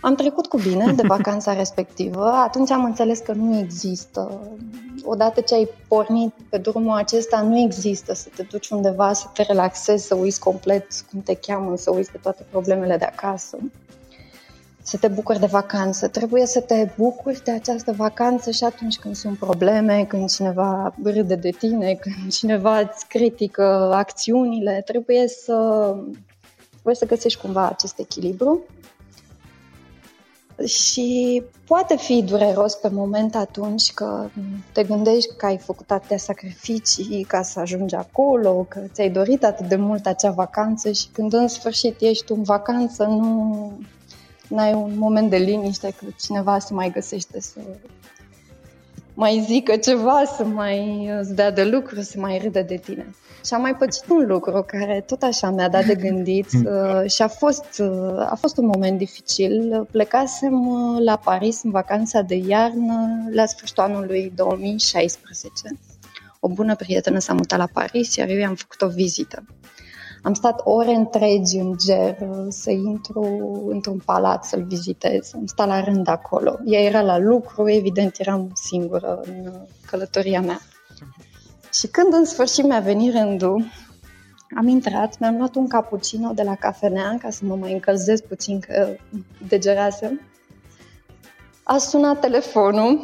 Am 0.02 0.16
trecut 0.16 0.48
cu 0.48 0.58
bine 0.58 0.94
de 0.94 1.08
vacanța 1.16 1.54
respectivă, 1.54 2.26
atunci 2.26 2.72
am 2.72 2.84
înțeles 2.84 3.20
că 3.20 3.32
nu 3.32 3.58
există. 3.58 4.42
Odată 5.04 5.42
ce 5.42 5.54
ai 5.54 5.70
pornit 5.88 6.34
pe 6.50 6.58
drumul 6.58 6.98
acesta, 6.98 7.42
nu 7.42 7.60
există 7.60 8.14
să 8.14 8.30
te 8.36 8.44
duci 8.44 8.70
undeva, 8.70 9.14
să 9.14 9.26
te 9.34 9.42
relaxezi, 9.44 10.08
să 10.08 10.16
uiți 10.16 10.40
complet 10.40 10.88
cum 11.12 11.22
te 11.22 11.36
cheamă, 11.36 11.78
să 11.78 11.92
uiți 11.92 12.12
de 12.12 12.18
toate 12.22 12.46
problemele 12.50 12.98
de 12.98 13.06
acasă. 13.06 13.58
Să 14.86 14.98
te 14.98 15.08
bucuri 15.08 15.40
de 15.40 15.46
vacanță. 15.46 16.08
Trebuie 16.08 16.46
să 16.46 16.62
te 16.62 16.90
bucuri 16.98 17.44
de 17.44 17.52
această 17.52 17.92
vacanță 17.92 18.52
și 18.52 18.64
atunci 18.64 18.98
când 18.98 19.16
sunt 19.16 19.38
probleme, 19.38 20.06
când 20.06 20.30
cineva 20.30 20.96
râde 21.04 21.36
de 21.36 21.50
tine, 21.50 21.94
când 21.94 22.32
cineva 22.32 22.80
îți 22.80 23.08
critică 23.08 23.92
acțiunile. 23.94 24.82
Trebuie 24.86 25.28
să, 25.28 25.96
trebuie 26.72 26.96
să 26.96 27.06
găsești 27.06 27.42
cumva 27.42 27.68
acest 27.68 28.00
echilibru 28.00 28.62
și 30.66 31.44
poate 31.68 31.96
fi 31.96 32.24
dureros 32.24 32.76
pe 32.76 32.90
moment 32.90 33.36
atunci 33.36 33.94
că 33.94 34.30
te 34.72 34.84
gândești 34.84 35.36
că 35.36 35.46
ai 35.46 35.58
făcut 35.58 35.92
atâtea 35.92 36.18
sacrificii 36.18 37.26
ca 37.28 37.42
să 37.42 37.60
ajungi 37.60 37.96
acolo, 37.96 38.66
că 38.70 38.80
ți-ai 38.92 39.10
dorit 39.10 39.44
atât 39.44 39.68
de 39.68 39.76
mult 39.76 40.06
acea 40.06 40.32
vacanță 40.32 40.92
și 40.92 41.08
când 41.12 41.34
în 41.34 41.48
sfârșit 41.48 42.02
ești 42.02 42.32
în 42.32 42.44
vacanță, 42.44 43.04
nu 43.04 43.72
ai 44.56 44.74
un 44.74 44.98
moment 44.98 45.30
de 45.30 45.38
liniște 45.38 45.94
că 45.98 46.06
cineva 46.20 46.60
se 46.60 46.74
mai 46.74 46.92
găsește 46.92 47.42
să 47.42 47.60
mai 49.14 49.44
zică 49.48 49.76
ceva, 49.76 50.24
să 50.36 50.44
mai 50.44 51.10
îți 51.20 51.36
dea 51.36 51.52
de 51.52 51.64
lucru, 51.64 52.02
să 52.02 52.20
mai 52.20 52.40
râdă 52.44 52.62
de 52.62 52.76
tine. 52.78 53.16
Și 53.46 53.54
am 53.54 53.62
mai 53.62 53.76
pățit 53.76 54.10
un 54.10 54.26
lucru 54.28 54.64
care 54.68 55.04
tot 55.08 55.22
așa 55.22 55.50
mi-a 55.50 55.70
dat 55.70 55.86
de 55.86 55.96
gândit 55.96 56.48
uh, 56.54 57.12
și 57.12 57.22
a 57.22 57.28
fost, 57.28 57.80
uh, 57.80 58.20
a 58.30 58.38
fost 58.40 58.58
un 58.58 58.66
moment 58.66 58.98
dificil. 58.98 59.88
Plecasem 59.92 60.68
uh, 60.68 61.02
la 61.04 61.18
Paris 61.18 61.64
în 61.64 61.72
vacanța 61.72 62.22
de 62.22 62.36
iarnă 62.36 63.28
la 63.32 63.46
sfârșitul 63.46 63.84
anului 63.84 64.32
2016. 64.36 65.80
O 66.40 66.48
bună 66.48 66.76
prietenă 66.76 67.20
s-a 67.20 67.34
mutat 67.34 67.60
la 67.60 67.68
Paris, 67.74 68.16
iar 68.16 68.30
eu 68.30 68.38
i-am 68.38 68.56
făcut 68.56 68.82
o 68.82 68.88
vizită. 68.88 69.44
Am 70.24 70.34
stat 70.34 70.62
ore 70.64 70.94
întregi 70.94 71.58
în 71.58 71.76
ger 71.86 72.18
să 72.50 72.72
intru 72.72 73.24
într-un 73.70 74.02
palat 74.06 74.46
să-l 74.46 74.64
vizitez. 74.64 75.32
Am 75.34 75.46
stat 75.46 75.68
la 75.68 75.84
rând 75.84 76.08
acolo. 76.08 76.60
Ea 76.66 76.82
era 76.82 77.02
la 77.02 77.18
lucru, 77.18 77.70
evident 77.70 78.20
eram 78.20 78.52
singură 78.54 79.20
în 79.26 79.52
călătoria 79.86 80.42
mea. 80.42 80.60
Și 81.74 81.88
când 81.88 82.14
în 82.14 82.26
sfârșit 82.26 82.64
mi-a 82.64 82.80
venit 82.80 83.14
rândul, 83.14 83.66
am 84.56 84.68
intrat, 84.68 85.20
mi-am 85.20 85.38
luat 85.38 85.56
un 85.56 85.68
cappuccino 85.68 86.32
de 86.32 86.44
la 86.44 86.56
cafenea 86.56 87.18
ca 87.22 87.30
să 87.30 87.46
mă 87.46 87.56
mai 87.56 87.74
încălzesc 87.74 88.24
puțin 88.24 88.60
că 88.60 88.96
degerasem. 89.48 90.22
A 91.64 91.78
sunat 91.78 92.20
telefonul, 92.20 93.00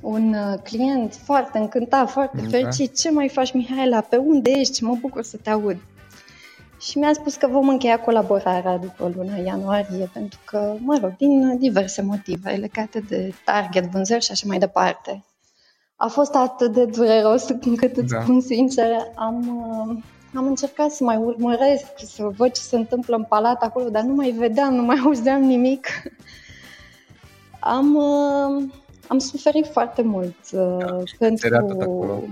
un 0.00 0.34
uh, 0.34 0.58
client 0.62 1.14
foarte 1.14 1.58
încântat, 1.58 2.10
foarte 2.10 2.40
da. 2.40 2.48
fericit. 2.48 2.98
Ce 2.98 3.10
mai 3.10 3.28
faci, 3.28 3.52
Mihaela? 3.52 4.00
Pe 4.00 4.16
unde 4.16 4.50
ești? 4.50 4.84
Mă 4.84 4.96
bucur 5.00 5.22
să 5.22 5.36
te 5.36 5.50
aud. 5.50 5.76
Și 6.82 6.98
mi-a 6.98 7.12
spus 7.12 7.34
că 7.34 7.46
vom 7.46 7.68
încheia 7.68 8.00
colaborarea 8.00 8.76
după 8.76 9.12
luna 9.16 9.36
ianuarie, 9.36 10.10
pentru 10.12 10.38
că, 10.44 10.74
mă 10.78 10.98
rog, 11.02 11.16
din 11.16 11.58
diverse 11.58 12.02
motive 12.02 12.50
legate 12.50 13.00
de 13.00 13.34
target, 13.44 13.84
vânzări 13.84 14.24
și 14.24 14.30
așa 14.30 14.44
mai 14.46 14.58
departe 14.58 15.24
a 16.04 16.06
fost 16.06 16.34
atât 16.34 16.72
de 16.72 16.84
dureros 16.84 17.48
încât 17.48 17.96
îți 17.96 18.12
da. 18.12 18.20
spun 18.20 18.40
sincer, 18.40 18.90
am, 19.14 19.64
uh, 19.88 20.02
am 20.34 20.46
încercat 20.46 20.90
să 20.90 21.04
mai 21.04 21.16
urmăresc, 21.16 21.86
să 21.96 22.30
văd 22.36 22.52
ce 22.52 22.60
se 22.60 22.76
întâmplă 22.76 23.16
în 23.16 23.24
palat 23.24 23.62
acolo, 23.62 23.88
dar 23.88 24.02
nu 24.02 24.14
mai 24.14 24.30
vedeam, 24.30 24.74
nu 24.74 24.82
mai 24.82 25.00
auzeam 25.04 25.42
nimic. 25.42 25.86
Am, 27.60 27.94
uh, 27.94 28.64
am 29.06 29.18
suferit 29.18 29.66
foarte 29.66 30.02
mult 30.02 30.36
uh, 30.52 30.76
da, 30.78 30.96
pentru 31.18 32.24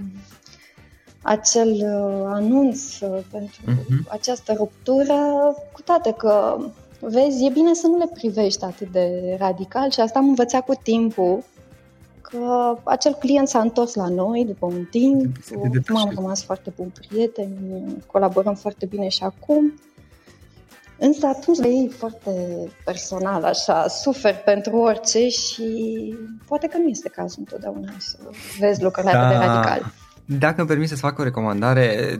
acel 1.23 1.85
anunț, 2.27 2.99
pentru 3.31 3.61
uh-huh. 3.67 4.09
această 4.09 4.53
ruptură, 4.53 5.15
cu 5.73 5.83
toate 5.83 6.13
că, 6.13 6.57
vezi, 7.01 7.45
e 7.45 7.51
bine 7.51 7.75
să 7.75 7.87
nu 7.87 7.97
le 7.97 8.11
privești 8.15 8.65
atât 8.65 8.93
de 8.93 9.37
radical 9.39 9.91
și 9.91 10.01
asta 10.01 10.19
am 10.19 10.29
învățat 10.29 10.65
cu 10.65 10.75
timpul 10.83 11.43
că 12.21 12.77
acel 12.85 13.15
client 13.15 13.49
s-a 13.49 13.61
întors 13.61 13.95
la 13.95 14.09
noi 14.09 14.45
după 14.45 14.67
un 14.67 14.85
timp, 14.91 15.37
m-am 15.89 16.11
rămas 16.15 16.43
foarte 16.43 16.73
bun 16.77 16.93
prieteni, 17.09 17.97
colaborăm 18.07 18.55
foarte 18.55 18.87
bine 18.87 19.09
și 19.09 19.23
acum. 19.23 19.81
Însă 20.99 21.27
atunci 21.27 21.59
e 21.59 21.89
foarte 21.89 22.31
personal, 22.85 23.45
așa, 23.45 23.89
sufer 23.89 24.37
pentru 24.45 24.77
orice 24.77 25.29
și 25.29 25.65
poate 26.47 26.67
că 26.67 26.79
nu 26.79 26.89
este 26.89 27.09
cazul 27.09 27.39
întotdeauna 27.39 27.93
să 27.99 28.17
vezi 28.59 28.83
lucrurile 28.83 29.13
da. 29.13 29.27
atât 29.27 29.39
de 29.39 29.45
radical. 29.45 29.93
Dacă 30.39 30.55
îmi 30.59 30.69
permis 30.69 30.89
să 30.89 30.97
fac 30.97 31.19
o 31.19 31.23
recomandare, 31.23 32.17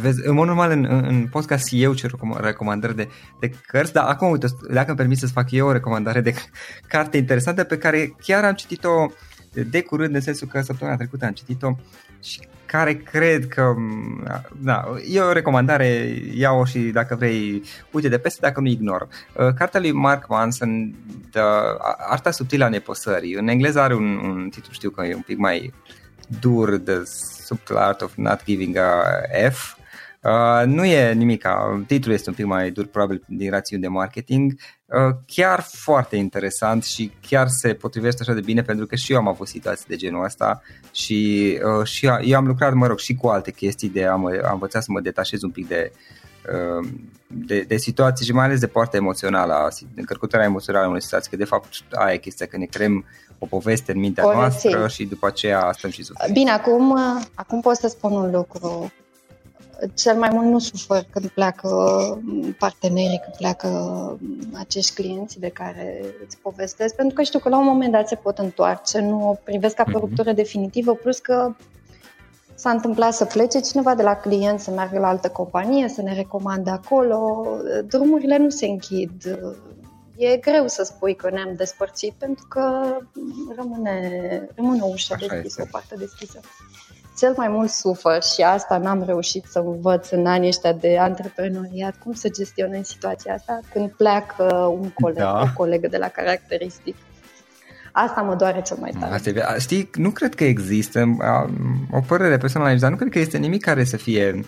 vezi, 0.00 0.26
în 0.26 0.34
mod 0.34 0.46
normal 0.46 0.70
în, 0.70 0.84
în 0.84 1.26
podcast 1.30 1.68
eu 1.70 1.94
cer 1.94 2.10
recomandări 2.40 2.96
de, 2.96 3.08
de 3.40 3.52
cărți, 3.66 3.92
dar 3.92 4.04
acum, 4.04 4.30
uite, 4.30 4.46
dacă 4.70 4.88
îmi 4.88 4.96
permis 4.96 5.18
să 5.18 5.26
fac 5.26 5.50
eu 5.50 5.66
o 5.66 5.72
recomandare 5.72 6.20
de 6.20 6.34
carte 6.88 7.16
interesantă 7.16 7.64
pe 7.64 7.78
care 7.78 8.14
chiar 8.20 8.44
am 8.44 8.54
citit-o 8.54 9.06
de 9.70 9.82
curând, 9.82 10.14
în 10.14 10.20
sensul 10.20 10.48
că 10.48 10.60
săptămâna 10.60 10.96
trecută 10.96 11.24
am 11.24 11.32
citit-o 11.32 11.76
și 12.22 12.40
care 12.66 12.94
cred 12.94 13.48
că, 13.48 13.74
da, 14.58 14.84
e 15.10 15.20
o 15.20 15.32
recomandare, 15.32 16.18
ia-o 16.34 16.64
și 16.64 16.78
dacă 16.78 17.14
vrei, 17.14 17.62
uite 17.90 18.08
de 18.08 18.18
peste, 18.18 18.38
dacă 18.42 18.60
nu 18.60 18.66
ignor. 18.66 19.02
Uh, 19.36 19.54
cartea 19.54 19.80
lui 19.80 19.92
Mark 19.92 20.28
Manson, 20.28 20.94
The 21.30 21.40
Arta 22.08 22.30
subtilă 22.30 22.64
a 22.64 22.68
nepăsării, 22.68 23.34
în 23.34 23.48
engleză 23.48 23.80
are 23.80 23.94
un, 23.94 24.16
un 24.16 24.48
titlu, 24.50 24.72
știu 24.72 24.90
că 24.90 25.04
e 25.04 25.14
un 25.14 25.22
pic 25.26 25.38
mai 25.38 25.72
dur, 26.40 26.78
The 26.78 27.02
Subtle 27.44 27.78
Art 27.78 28.00
of 28.00 28.14
Not 28.14 28.44
Giving 28.44 28.76
a 28.76 29.02
F, 29.50 29.76
Uh, 30.22 30.66
nu 30.66 30.84
e 30.84 31.12
nimic, 31.12 31.44
titlul 31.86 32.14
este 32.14 32.28
un 32.28 32.34
pic 32.34 32.44
mai 32.44 32.70
dur 32.70 32.86
probabil 32.86 33.24
din 33.26 33.50
rațiuni 33.50 33.82
de 33.82 33.88
marketing, 33.88 34.52
uh, 34.86 35.16
chiar 35.26 35.60
foarte 35.60 36.16
interesant 36.16 36.84
și 36.84 37.12
chiar 37.20 37.48
se 37.48 37.74
potrivește 37.74 38.22
așa 38.22 38.32
de 38.32 38.40
bine 38.40 38.62
pentru 38.62 38.86
că 38.86 38.94
și 38.96 39.12
eu 39.12 39.18
am 39.18 39.28
avut 39.28 39.48
situații 39.48 39.84
de 39.88 39.96
genul 39.96 40.24
ăsta 40.24 40.62
și, 40.92 41.58
uh, 41.78 41.86
și 41.86 42.06
eu 42.20 42.36
am 42.36 42.46
lucrat, 42.46 42.72
mă 42.72 42.86
rog, 42.86 42.98
și 42.98 43.14
cu 43.14 43.26
alte 43.26 43.50
chestii 43.50 43.88
de 43.88 44.04
am, 44.04 44.26
am 44.26 44.52
învățat 44.52 44.82
să 44.82 44.92
mă 44.92 45.00
detașez 45.00 45.42
un 45.42 45.50
pic 45.50 45.68
de, 45.68 45.92
uh, 45.92 46.21
de, 47.26 47.60
de 47.60 47.76
situații 47.76 48.26
și 48.26 48.32
mai 48.32 48.44
ales 48.44 48.60
de 48.60 48.66
partea 48.66 48.98
emoțională, 48.98 49.68
încărcătura 49.96 50.42
emoțională 50.44 50.84
a 50.84 50.88
unei 50.88 51.02
situații, 51.02 51.30
că 51.30 51.36
de 51.36 51.44
fapt 51.44 51.68
aia 51.90 52.12
e 52.12 52.16
chestia, 52.16 52.46
că 52.46 52.56
ne 52.56 52.64
creăm 52.64 53.04
o 53.38 53.46
poveste 53.46 53.92
în 53.92 53.98
mintea 53.98 54.26
o 54.26 54.32
noastră 54.32 54.88
și 54.88 55.04
după 55.04 55.26
aceea 55.26 55.70
stăm 55.76 55.90
și 55.90 56.02
suferim. 56.02 56.34
Bine, 56.34 56.50
acum, 56.50 56.98
acum 57.34 57.60
pot 57.60 57.76
să 57.76 57.88
spun 57.88 58.12
un 58.12 58.30
lucru 58.30 58.92
cel 59.94 60.16
mai 60.16 60.30
mult 60.32 60.46
nu 60.46 60.58
sufer 60.58 61.06
când 61.10 61.28
pleacă 61.28 61.68
partenerii, 62.58 63.20
când 63.22 63.36
pleacă 63.36 63.68
acești 64.52 64.94
clienți 64.94 65.40
de 65.40 65.48
care 65.48 66.00
îți 66.26 66.38
povestesc, 66.38 66.94
pentru 66.94 67.14
că 67.14 67.22
știu 67.22 67.38
că 67.38 67.48
la 67.48 67.58
un 67.58 67.64
moment 67.64 67.92
dat 67.92 68.08
se 68.08 68.14
pot 68.14 68.38
întoarce, 68.38 69.00
nu 69.00 69.28
o 69.28 69.34
privesc 69.44 69.74
ca 69.74 69.82
pe 69.82 69.90
mhm. 69.90 70.00
ruptură 70.00 70.32
definitivă, 70.32 70.94
plus 70.94 71.18
că 71.18 71.54
s-a 72.62 72.70
întâmplat 72.70 73.14
să 73.14 73.24
plece 73.24 73.60
cineva 73.60 73.94
de 73.94 74.02
la 74.02 74.16
client, 74.16 74.60
să 74.60 74.70
meargă 74.70 74.98
la 74.98 75.08
altă 75.08 75.28
companie, 75.28 75.88
să 75.88 76.02
ne 76.02 76.14
recomande 76.14 76.70
acolo. 76.70 77.46
Drumurile 77.86 78.36
nu 78.36 78.48
se 78.48 78.66
închid. 78.66 79.38
E 80.16 80.36
greu 80.36 80.66
să 80.66 80.82
spui 80.82 81.14
că 81.14 81.30
ne-am 81.30 81.54
despărțit 81.56 82.12
pentru 82.18 82.46
că 82.48 82.96
rămâne, 83.56 84.00
rămâne 84.56 84.80
o 84.82 84.86
ușă 84.86 85.16
deschisă, 85.18 85.62
o 85.62 85.66
parte 85.70 85.94
deschisă 85.94 86.40
cel 87.18 87.34
mai 87.36 87.48
mult 87.48 87.70
sufăr 87.70 88.22
și 88.22 88.42
asta 88.42 88.78
n-am 88.78 89.02
reușit 89.02 89.44
să 89.50 89.58
învăț 89.58 90.10
în 90.10 90.26
anii 90.26 90.48
ăștia 90.48 90.72
de 90.72 90.98
antreprenoriat, 90.98 91.94
cum 92.02 92.12
să 92.12 92.28
gestionez 92.28 92.86
situația 92.86 93.34
asta 93.34 93.60
când 93.72 93.90
pleacă 93.90 94.76
un 94.80 94.90
coleg, 95.00 95.18
da. 95.18 95.40
o 95.40 95.46
colegă 95.56 95.88
de 95.88 95.96
la 95.96 96.08
caracteristic. 96.08 96.96
Asta 97.92 98.20
mă 98.20 98.34
doare 98.34 98.62
cel 98.62 98.76
mai 98.80 98.90
tare. 99.00 99.14
Asta, 99.14 99.58
știi, 99.58 99.90
nu 99.94 100.10
cred 100.10 100.34
că 100.34 100.44
există 100.44 101.16
o 101.90 102.00
părere 102.00 102.36
personală, 102.36 102.78
dar 102.78 102.90
nu 102.90 102.96
cred 102.96 103.10
că 103.10 103.18
este 103.18 103.38
nimic 103.38 103.62
care 103.62 103.84
să 103.84 103.96
fie 103.96 104.44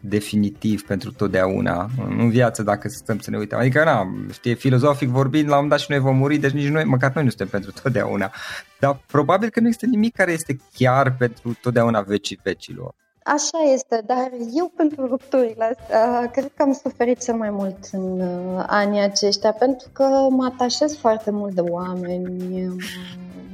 definitiv 0.00 0.82
pentru 0.82 1.12
totdeauna 1.12 1.88
în 2.18 2.30
viață 2.30 2.62
dacă 2.62 2.88
stăm 2.88 3.18
să 3.18 3.30
ne 3.30 3.36
uităm. 3.36 3.58
Adică, 3.58 3.84
na, 3.84 4.06
știe, 4.32 4.54
filozofic 4.54 5.08
vorbind, 5.08 5.48
la 5.48 5.56
un 5.56 5.62
moment 5.62 5.70
dat 5.70 5.80
și 5.80 5.90
noi 5.90 5.98
vom 5.98 6.16
muri, 6.16 6.36
deci 6.36 6.52
nici 6.52 6.68
noi, 6.68 6.84
măcar 6.84 7.12
noi 7.14 7.24
nu 7.24 7.28
suntem 7.28 7.48
pentru 7.48 7.80
totdeauna. 7.82 8.32
Dar 8.78 9.00
probabil 9.06 9.48
că 9.48 9.60
nu 9.60 9.68
este 9.68 9.86
nimic 9.86 10.16
care 10.16 10.32
este 10.32 10.58
chiar 10.74 11.16
pentru 11.16 11.56
totdeauna 11.60 12.00
vecii 12.00 12.40
vecilor. 12.42 12.94
Așa 13.32 13.58
este, 13.72 14.02
dar 14.06 14.30
eu 14.54 14.72
pentru 14.76 15.06
rupturile 15.06 15.64
astea 15.64 16.30
cred 16.32 16.50
că 16.56 16.62
am 16.62 16.72
suferit 16.72 17.22
cel 17.22 17.34
mai 17.34 17.50
mult 17.50 17.76
în 17.92 18.20
uh, 18.20 18.64
anii 18.66 19.00
aceștia 19.00 19.52
pentru 19.52 19.88
că 19.92 20.26
mă 20.30 20.44
atașez 20.44 20.96
foarte 20.96 21.30
mult 21.30 21.54
de 21.54 21.60
oameni, 21.60 22.64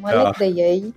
mă 0.00 0.10
da. 0.10 0.22
leg 0.22 0.36
de 0.36 0.60
ei 0.62 0.94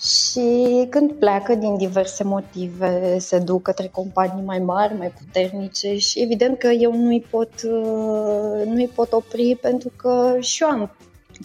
și 0.00 0.86
când 0.90 1.12
pleacă 1.12 1.54
din 1.54 1.76
diverse 1.76 2.24
motive, 2.24 3.18
se 3.18 3.38
duc 3.38 3.62
către 3.62 3.86
companii 3.86 4.44
mai 4.44 4.58
mari, 4.58 4.96
mai 4.96 5.12
puternice 5.18 5.96
și 5.96 6.20
evident 6.20 6.58
că 6.58 6.66
eu 6.66 6.96
nu-i 6.96 7.26
pot, 7.30 7.52
uh, 7.64 8.66
nu-i 8.66 8.90
pot 8.94 9.12
opri 9.12 9.58
pentru 9.60 9.92
că 9.96 10.36
și 10.40 10.62
eu 10.62 10.68
am 10.68 10.90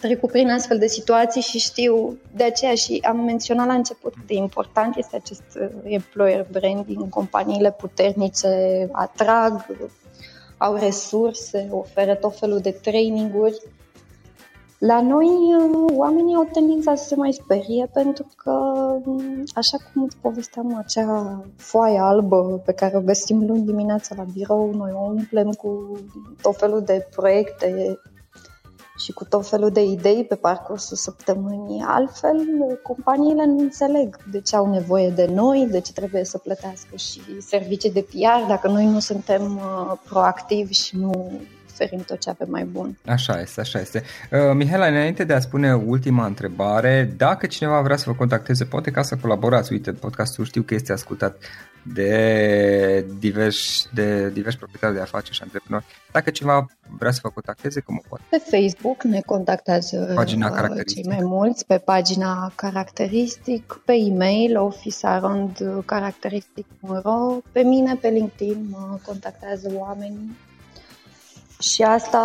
trecut 0.01 0.31
prin 0.31 0.49
astfel 0.49 0.77
de 0.77 0.87
situații 0.87 1.41
și 1.41 1.59
știu 1.59 2.17
de 2.35 2.43
aceea 2.43 2.75
și 2.75 3.03
am 3.07 3.19
menționat 3.19 3.67
la 3.67 3.73
început 3.73 4.13
cât 4.13 4.27
de 4.27 4.33
important 4.33 4.95
este 4.95 5.15
acest 5.15 5.43
uh, 5.59 5.67
employer 5.83 6.47
branding. 6.51 7.09
Companiile 7.09 7.71
puternice 7.71 8.87
atrag, 8.91 9.65
au 10.57 10.75
resurse, 10.75 11.67
oferă 11.71 12.15
tot 12.15 12.37
felul 12.39 12.59
de 12.59 12.71
traininguri 12.71 13.61
la 14.79 15.01
noi, 15.01 15.25
uh, 15.25 15.85
oamenii 15.95 16.35
au 16.35 16.49
tendința 16.53 16.95
să 16.95 17.07
se 17.07 17.15
mai 17.15 17.31
sperie 17.31 17.89
pentru 17.93 18.27
că, 18.35 18.51
um, 19.05 19.43
așa 19.55 19.77
cum 19.77 20.03
îți 20.03 20.17
povesteam, 20.17 20.75
acea 20.75 21.45
foaie 21.55 21.99
albă 21.99 22.61
pe 22.65 22.71
care 22.71 22.97
o 22.97 23.01
găsim 23.01 23.45
luni 23.47 23.65
dimineața 23.65 24.15
la 24.17 24.23
birou, 24.33 24.73
noi 24.73 24.91
o 24.93 24.99
umplem 24.99 25.51
cu 25.51 25.99
tot 26.41 26.57
felul 26.57 26.81
de 26.81 27.07
proiecte 27.15 27.99
și 28.97 29.11
cu 29.11 29.25
tot 29.25 29.47
felul 29.47 29.69
de 29.69 29.83
idei 29.83 30.25
pe 30.25 30.35
parcursul 30.35 30.97
săptămânii. 30.97 31.83
Altfel, 31.87 32.37
companiile 32.83 33.45
nu 33.45 33.59
înțeleg 33.59 34.17
de 34.31 34.41
ce 34.41 34.55
au 34.55 34.69
nevoie 34.69 35.09
de 35.09 35.25
noi, 35.25 35.67
de 35.71 35.79
ce 35.79 35.93
trebuie 35.93 36.23
să 36.23 36.37
plătească 36.37 36.95
și 36.95 37.21
servicii 37.41 37.91
de 37.91 38.01
PR 38.01 38.47
dacă 38.47 38.67
noi 38.67 38.85
nu 38.85 38.99
suntem 38.99 39.55
uh, 39.55 39.97
proactivi 40.09 40.73
și 40.73 40.97
nu 40.97 41.31
oferim 41.77 42.03
tot 42.05 42.19
ce 42.19 42.29
avem 42.29 42.47
mai 42.49 42.63
bun. 42.63 42.97
Așa 43.05 43.39
este, 43.39 43.59
așa 43.59 43.79
este. 43.79 44.03
Uh, 44.31 44.39
Mihaela, 44.53 44.85
înainte 44.85 45.23
de 45.23 45.33
a 45.33 45.39
spune 45.39 45.73
ultima 45.73 46.25
întrebare, 46.25 47.13
dacă 47.17 47.47
cineva 47.47 47.81
vrea 47.81 47.97
să 47.97 48.09
vă 48.09 48.15
contacteze, 48.15 48.65
poate 48.65 48.91
ca 48.91 49.01
să 49.01 49.15
colaborați. 49.15 49.71
Uite, 49.71 49.91
podcastul 49.91 50.45
știu 50.45 50.61
că 50.61 50.73
este 50.73 50.91
ascultat 50.91 51.37
de 51.93 53.05
diversi, 53.19 53.87
de 53.93 54.29
diversi 54.29 54.57
proprietari 54.57 54.93
de 54.93 54.99
afaceri 55.01 55.35
și 55.35 55.41
antreprenori. 55.43 55.85
Dacă 56.11 56.29
cineva 56.29 56.65
vrea 56.97 57.11
să 57.11 57.19
vă 57.23 57.29
contacteze, 57.29 57.79
cum 57.79 57.95
o 57.95 57.99
poate? 58.07 58.23
Pe 58.29 58.41
Facebook 58.57 59.03
ne 59.03 59.21
contactează 59.25 60.11
pagina 60.15 60.47
uh, 60.47 60.53
caracteristic. 60.53 61.03
cei 61.03 61.13
mai 61.13 61.23
mulți, 61.23 61.65
pe 61.65 61.77
pagina 61.77 62.51
caracteristic, 62.55 63.81
pe 63.85 63.93
e-mail 63.93 64.57
officearondcaracteristic.ro, 64.57 67.37
pe 67.51 67.61
mine 67.61 67.95
pe 67.95 68.07
LinkedIn 68.07 68.67
mă 68.69 68.99
contactează 69.05 69.71
oamenii 69.75 70.35
și 71.59 71.83
asta, 71.83 72.19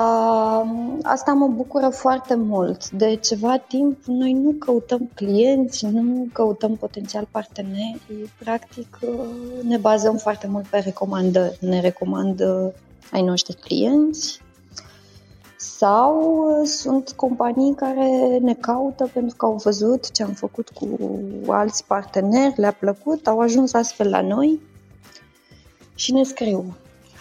asta 1.03 1.33
mă 1.33 1.47
bucură 1.47 1.89
foarte 1.89 2.35
mult. 2.35 2.91
De 2.91 3.15
ceva 3.15 3.57
timp 3.57 4.05
noi 4.05 4.33
nu 4.33 4.51
căutăm 4.59 5.11
clienți, 5.15 5.87
nu 5.87 6.27
căutăm 6.33 6.77
potențial 6.77 7.29
parteneri, 7.31 8.31
practic 8.39 8.99
ne 9.63 9.77
bazăm 9.77 10.17
foarte 10.17 10.47
mult 10.47 10.67
pe 10.67 10.79
recomandări. 10.79 11.59
Ne 11.61 11.81
recomandă 11.81 12.75
ai 13.13 13.23
noștri 13.23 13.57
clienți 13.57 14.41
sau 15.57 16.47
sunt 16.65 17.11
companii 17.11 17.75
care 17.75 18.39
ne 18.41 18.55
caută 18.55 19.11
pentru 19.13 19.37
că 19.37 19.45
au 19.45 19.61
văzut 19.65 20.11
ce 20.11 20.23
am 20.23 20.33
făcut 20.33 20.69
cu 20.69 20.99
alți 21.47 21.85
parteneri, 21.85 22.61
le-a 22.61 22.73
plăcut, 22.73 23.27
au 23.27 23.41
ajuns 23.41 23.73
astfel 23.73 24.09
la 24.11 24.21
noi 24.21 24.61
și 25.95 26.13
ne 26.13 26.23
scriu. 26.23 26.77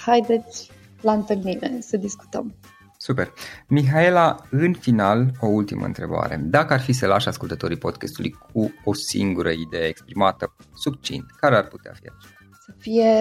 Haideți 0.06 0.72
la 1.02 1.12
întâlnire 1.12 1.78
să 1.80 1.98
discutăm. 1.98 2.56
Super. 2.98 3.34
Mihaela, 3.68 4.36
în 4.52 4.74
final, 4.74 5.32
o 5.40 5.48
ultimă 5.48 5.86
întrebare. 5.86 6.42
Dacă 6.44 6.74
ar 6.74 6.80
fi 6.80 6.94
să 6.94 7.06
lași 7.06 7.28
ascultătorii 7.28 7.78
podcastului 7.78 8.32
cu 8.32 8.74
o 8.84 8.94
singură 8.94 9.50
idee 9.50 9.88
exprimată 9.88 10.56
succint, 10.76 11.26
care 11.40 11.56
ar 11.56 11.68
putea 11.68 11.92
fi 11.94 12.00
aceea? 12.00 12.18
Să 12.66 12.72
fie, 12.78 13.14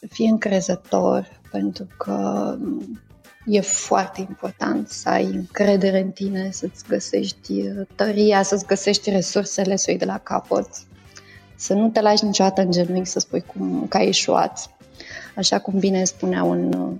să 0.00 0.06
fie 0.10 0.28
încrezător, 0.28 1.40
pentru 1.50 1.86
că 1.96 2.56
e 3.44 3.60
foarte 3.60 4.20
important 4.20 4.88
să 4.88 5.08
ai 5.08 5.24
încredere 5.24 6.00
în 6.00 6.10
tine, 6.10 6.48
să-ți 6.50 6.84
găsești 6.88 7.68
tăria, 7.94 8.42
să-ți 8.42 8.66
găsești 8.66 9.10
resursele, 9.10 9.76
să 9.76 9.84
o 9.88 9.90
iei 9.90 10.00
de 10.00 10.04
la 10.04 10.18
capăt, 10.18 10.68
să 11.56 11.74
nu 11.74 11.88
te 11.88 12.00
lași 12.00 12.24
niciodată 12.24 12.60
în 12.60 12.70
genunchi 12.70 13.08
să 13.08 13.18
spui 13.18 13.40
cum, 13.40 13.86
că 13.88 13.96
ai 13.96 14.04
ieșuat, 14.04 14.70
așa 15.36 15.58
cum 15.58 15.78
bine 15.78 16.04
spunea 16.04 16.42
un 16.42 16.72
uh, 16.72 16.92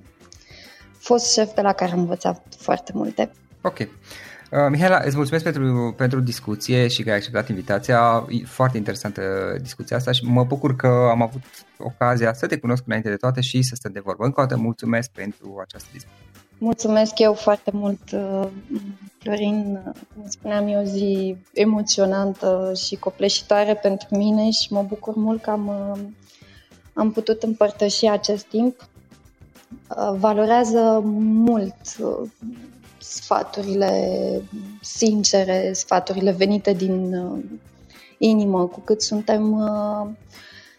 fost 0.98 1.32
șef 1.32 1.54
de 1.54 1.60
la 1.60 1.72
care 1.72 1.92
am 1.92 1.98
învățat 1.98 2.42
foarte 2.58 2.92
multe. 2.94 3.30
Ok. 3.62 3.78
Uh, 3.78 3.88
Mihaela, 4.70 5.00
îți 5.04 5.16
mulțumesc 5.16 5.44
pentru, 5.44 5.94
pentru 5.96 6.20
discuție 6.20 6.88
și 6.88 7.02
că 7.02 7.10
ai 7.10 7.16
acceptat 7.16 7.48
invitația. 7.48 8.26
E 8.28 8.44
foarte 8.44 8.76
interesantă 8.76 9.22
discuția 9.60 9.96
asta 9.96 10.12
și 10.12 10.24
mă 10.24 10.44
bucur 10.44 10.76
că 10.76 11.08
am 11.10 11.22
avut 11.22 11.42
ocazia 11.78 12.32
să 12.32 12.46
te 12.46 12.58
cunosc 12.58 12.82
înainte 12.86 13.08
de 13.08 13.16
toate 13.16 13.40
și 13.40 13.62
să 13.62 13.74
stăm 13.74 13.92
de 13.92 14.00
vorbă. 14.00 14.24
Încă 14.24 14.40
o 14.40 14.44
dată 14.44 14.60
mulțumesc 14.60 15.10
pentru 15.10 15.58
această 15.62 15.88
discuție. 15.92 16.22
Mulțumesc 16.58 17.18
eu 17.18 17.34
foarte 17.34 17.70
mult, 17.74 18.00
uh, 18.12 18.48
Florin. 19.18 19.80
Cum 20.14 20.28
spuneam, 20.28 20.66
e 20.66 20.76
o 20.76 20.82
zi 20.82 21.36
emoționantă 21.52 22.72
și 22.86 22.96
copleșitoare 22.96 23.74
pentru 23.74 24.16
mine 24.16 24.50
și 24.50 24.72
mă 24.72 24.82
bucur 24.82 25.14
mult 25.14 25.42
că 25.42 25.50
am, 25.50 25.66
uh, 25.68 26.00
am 26.92 27.12
putut 27.12 27.42
împărtăși 27.42 28.06
acest 28.06 28.44
timp. 28.44 28.88
Uh, 29.96 30.14
valorează 30.18 31.00
mult 31.04 31.74
sfaturile 32.98 33.92
sincere, 34.80 35.72
sfaturile 35.72 36.30
venite 36.32 36.72
din 36.72 37.16
inimă, 38.18 38.66
cu 38.66 38.80
cât 38.80 39.02
suntem 39.02 39.42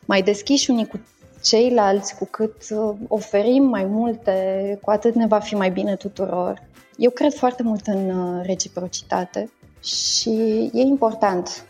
mai 0.05 0.21
deschiși 0.21 0.69
unii 0.69 0.87
cu 0.87 0.99
ceilalți, 1.43 2.15
cu 2.15 2.25
cât 2.25 2.55
uh, 2.69 2.95
oferim 3.07 3.63
mai 3.63 3.85
multe, 3.85 4.77
cu 4.81 4.89
atât 4.89 5.15
ne 5.15 5.27
va 5.27 5.39
fi 5.39 5.55
mai 5.55 5.71
bine 5.71 5.95
tuturor. 5.95 6.61
Eu 6.97 7.09
cred 7.09 7.33
foarte 7.33 7.63
mult 7.63 7.87
în 7.87 8.09
uh, 8.09 8.45
reciprocitate 8.45 9.51
și 9.83 10.29
e 10.73 10.79
important. 10.81 11.65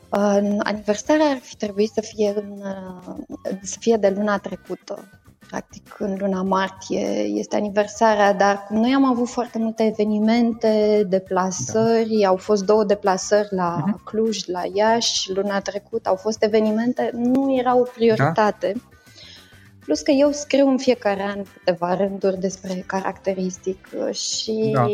Aniversarea 0.59 1.26
ar 1.26 1.38
fi 1.41 1.55
trebuit 1.55 1.91
să 1.93 2.01
fie, 2.01 2.34
în, 2.36 2.61
uh, 2.61 3.57
să 3.61 3.76
fie 3.80 3.95
de 3.95 4.14
luna 4.18 4.38
trecută. 4.38 5.09
Practic, 5.47 5.95
în 5.99 6.18
luna 6.20 6.41
martie 6.41 7.07
este 7.20 7.55
aniversarea, 7.55 8.34
dar 8.34 8.66
cum 8.68 8.78
noi 8.78 8.93
am 8.93 9.05
avut 9.05 9.30
foarte 9.30 9.57
multe 9.57 9.84
evenimente, 9.84 11.03
deplasări, 11.09 12.18
da. 12.22 12.28
au 12.28 12.36
fost 12.36 12.66
două 12.66 12.84
deplasări 12.84 13.47
la 13.51 13.84
uh-huh. 13.84 14.03
Cluj, 14.03 14.45
la 14.45 14.61
Iași, 14.74 15.32
luna 15.32 15.59
trecută 15.59 16.09
au 16.09 16.16
fost 16.16 16.43
evenimente, 16.43 17.09
nu 17.14 17.55
erau 17.55 17.80
o 17.80 17.88
prioritate. 17.95 18.72
Da 18.76 18.82
Plus 19.86 20.01
că 20.01 20.11
eu 20.11 20.32
scriu 20.32 20.70
în 20.70 20.78
fiecare 20.78 21.24
an 21.24 21.43
câteva 21.53 21.95
rânduri 21.95 22.39
despre 22.39 22.84
caracteristic 22.88 23.88
uh, 24.07 24.16
și 24.16 24.70
da. 24.74 24.86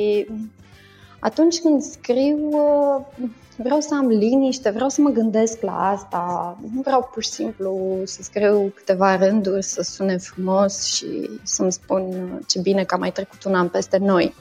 Atunci 1.20 1.59
când 1.59 1.82
scriu 1.82 2.49
uh, 2.51 3.26
vreau 3.57 3.80
să 3.80 3.95
am 3.95 4.07
liniște, 4.07 4.70
vreau 4.70 4.89
să 4.89 5.01
mă 5.01 5.09
gândesc 5.09 5.61
la 5.61 5.89
asta, 5.89 6.57
nu 6.74 6.82
vreau 6.82 7.09
pur 7.13 7.24
și 7.24 7.30
simplu 7.30 8.01
să 8.03 8.22
scriu 8.22 8.72
câteva 8.76 9.15
rânduri, 9.15 9.63
să 9.63 9.82
sune 9.82 10.17
frumos 10.17 10.84
și 10.84 11.30
să-mi 11.43 11.72
spun 11.72 12.01
uh, 12.01 12.39
ce 12.47 12.59
bine 12.59 12.84
că 12.84 12.95
a 12.95 12.97
mai 12.97 13.11
trecut 13.11 13.43
un 13.43 13.55
an 13.55 13.67
peste 13.67 13.97
noi. 13.97 14.34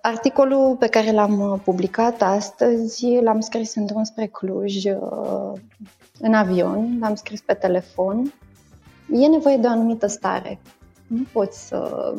Articolul 0.00 0.76
pe 0.76 0.86
care 0.86 1.12
l-am 1.12 1.60
publicat 1.64 2.22
astăzi 2.22 3.06
l-am 3.20 3.40
scris 3.40 3.74
în 3.74 3.86
drum 3.86 4.04
spre 4.04 4.26
Cluj 4.26 4.84
în 6.20 6.34
avion, 6.34 6.96
l-am 7.00 7.14
scris 7.14 7.40
pe 7.40 7.54
telefon 7.54 8.32
e 9.10 9.26
nevoie 9.26 9.56
de 9.56 9.66
o 9.66 9.70
anumită 9.70 10.06
stare. 10.06 10.60
Nu 11.12 11.26
poți 11.32 11.66
să 11.66 12.12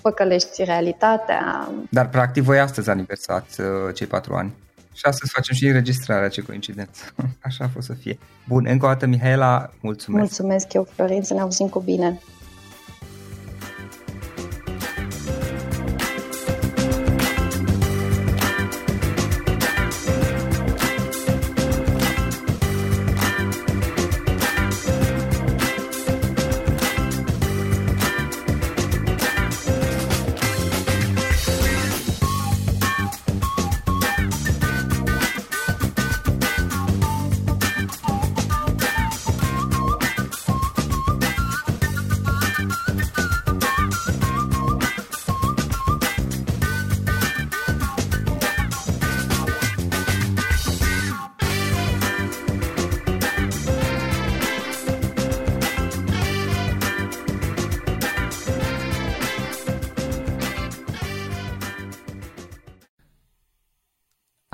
păcălești 0.00 0.64
realitatea. 0.64 1.68
Dar, 1.90 2.08
practic, 2.08 2.42
voi 2.42 2.58
astăzi 2.58 2.90
aniversați 2.90 3.60
uh, 3.60 3.66
cei 3.94 4.06
patru 4.06 4.34
ani. 4.34 4.54
Și 4.92 5.04
astăzi 5.04 5.32
facem 5.32 5.54
și 5.54 5.66
înregistrarea, 5.66 6.28
ce 6.28 6.42
coincidență. 6.42 7.04
Așa 7.40 7.64
a 7.64 7.68
fost 7.68 7.86
să 7.86 7.92
fie. 7.92 8.18
Bun, 8.48 8.66
încă 8.68 8.84
o 8.84 8.88
dată, 8.88 9.06
Mihaela, 9.06 9.70
mulțumesc. 9.80 10.24
Mulțumesc 10.24 10.72
eu, 10.72 10.88
Florin, 10.94 11.22
să 11.22 11.34
ne 11.34 11.40
auzim 11.40 11.68
cu 11.68 11.80
bine. 11.80 12.20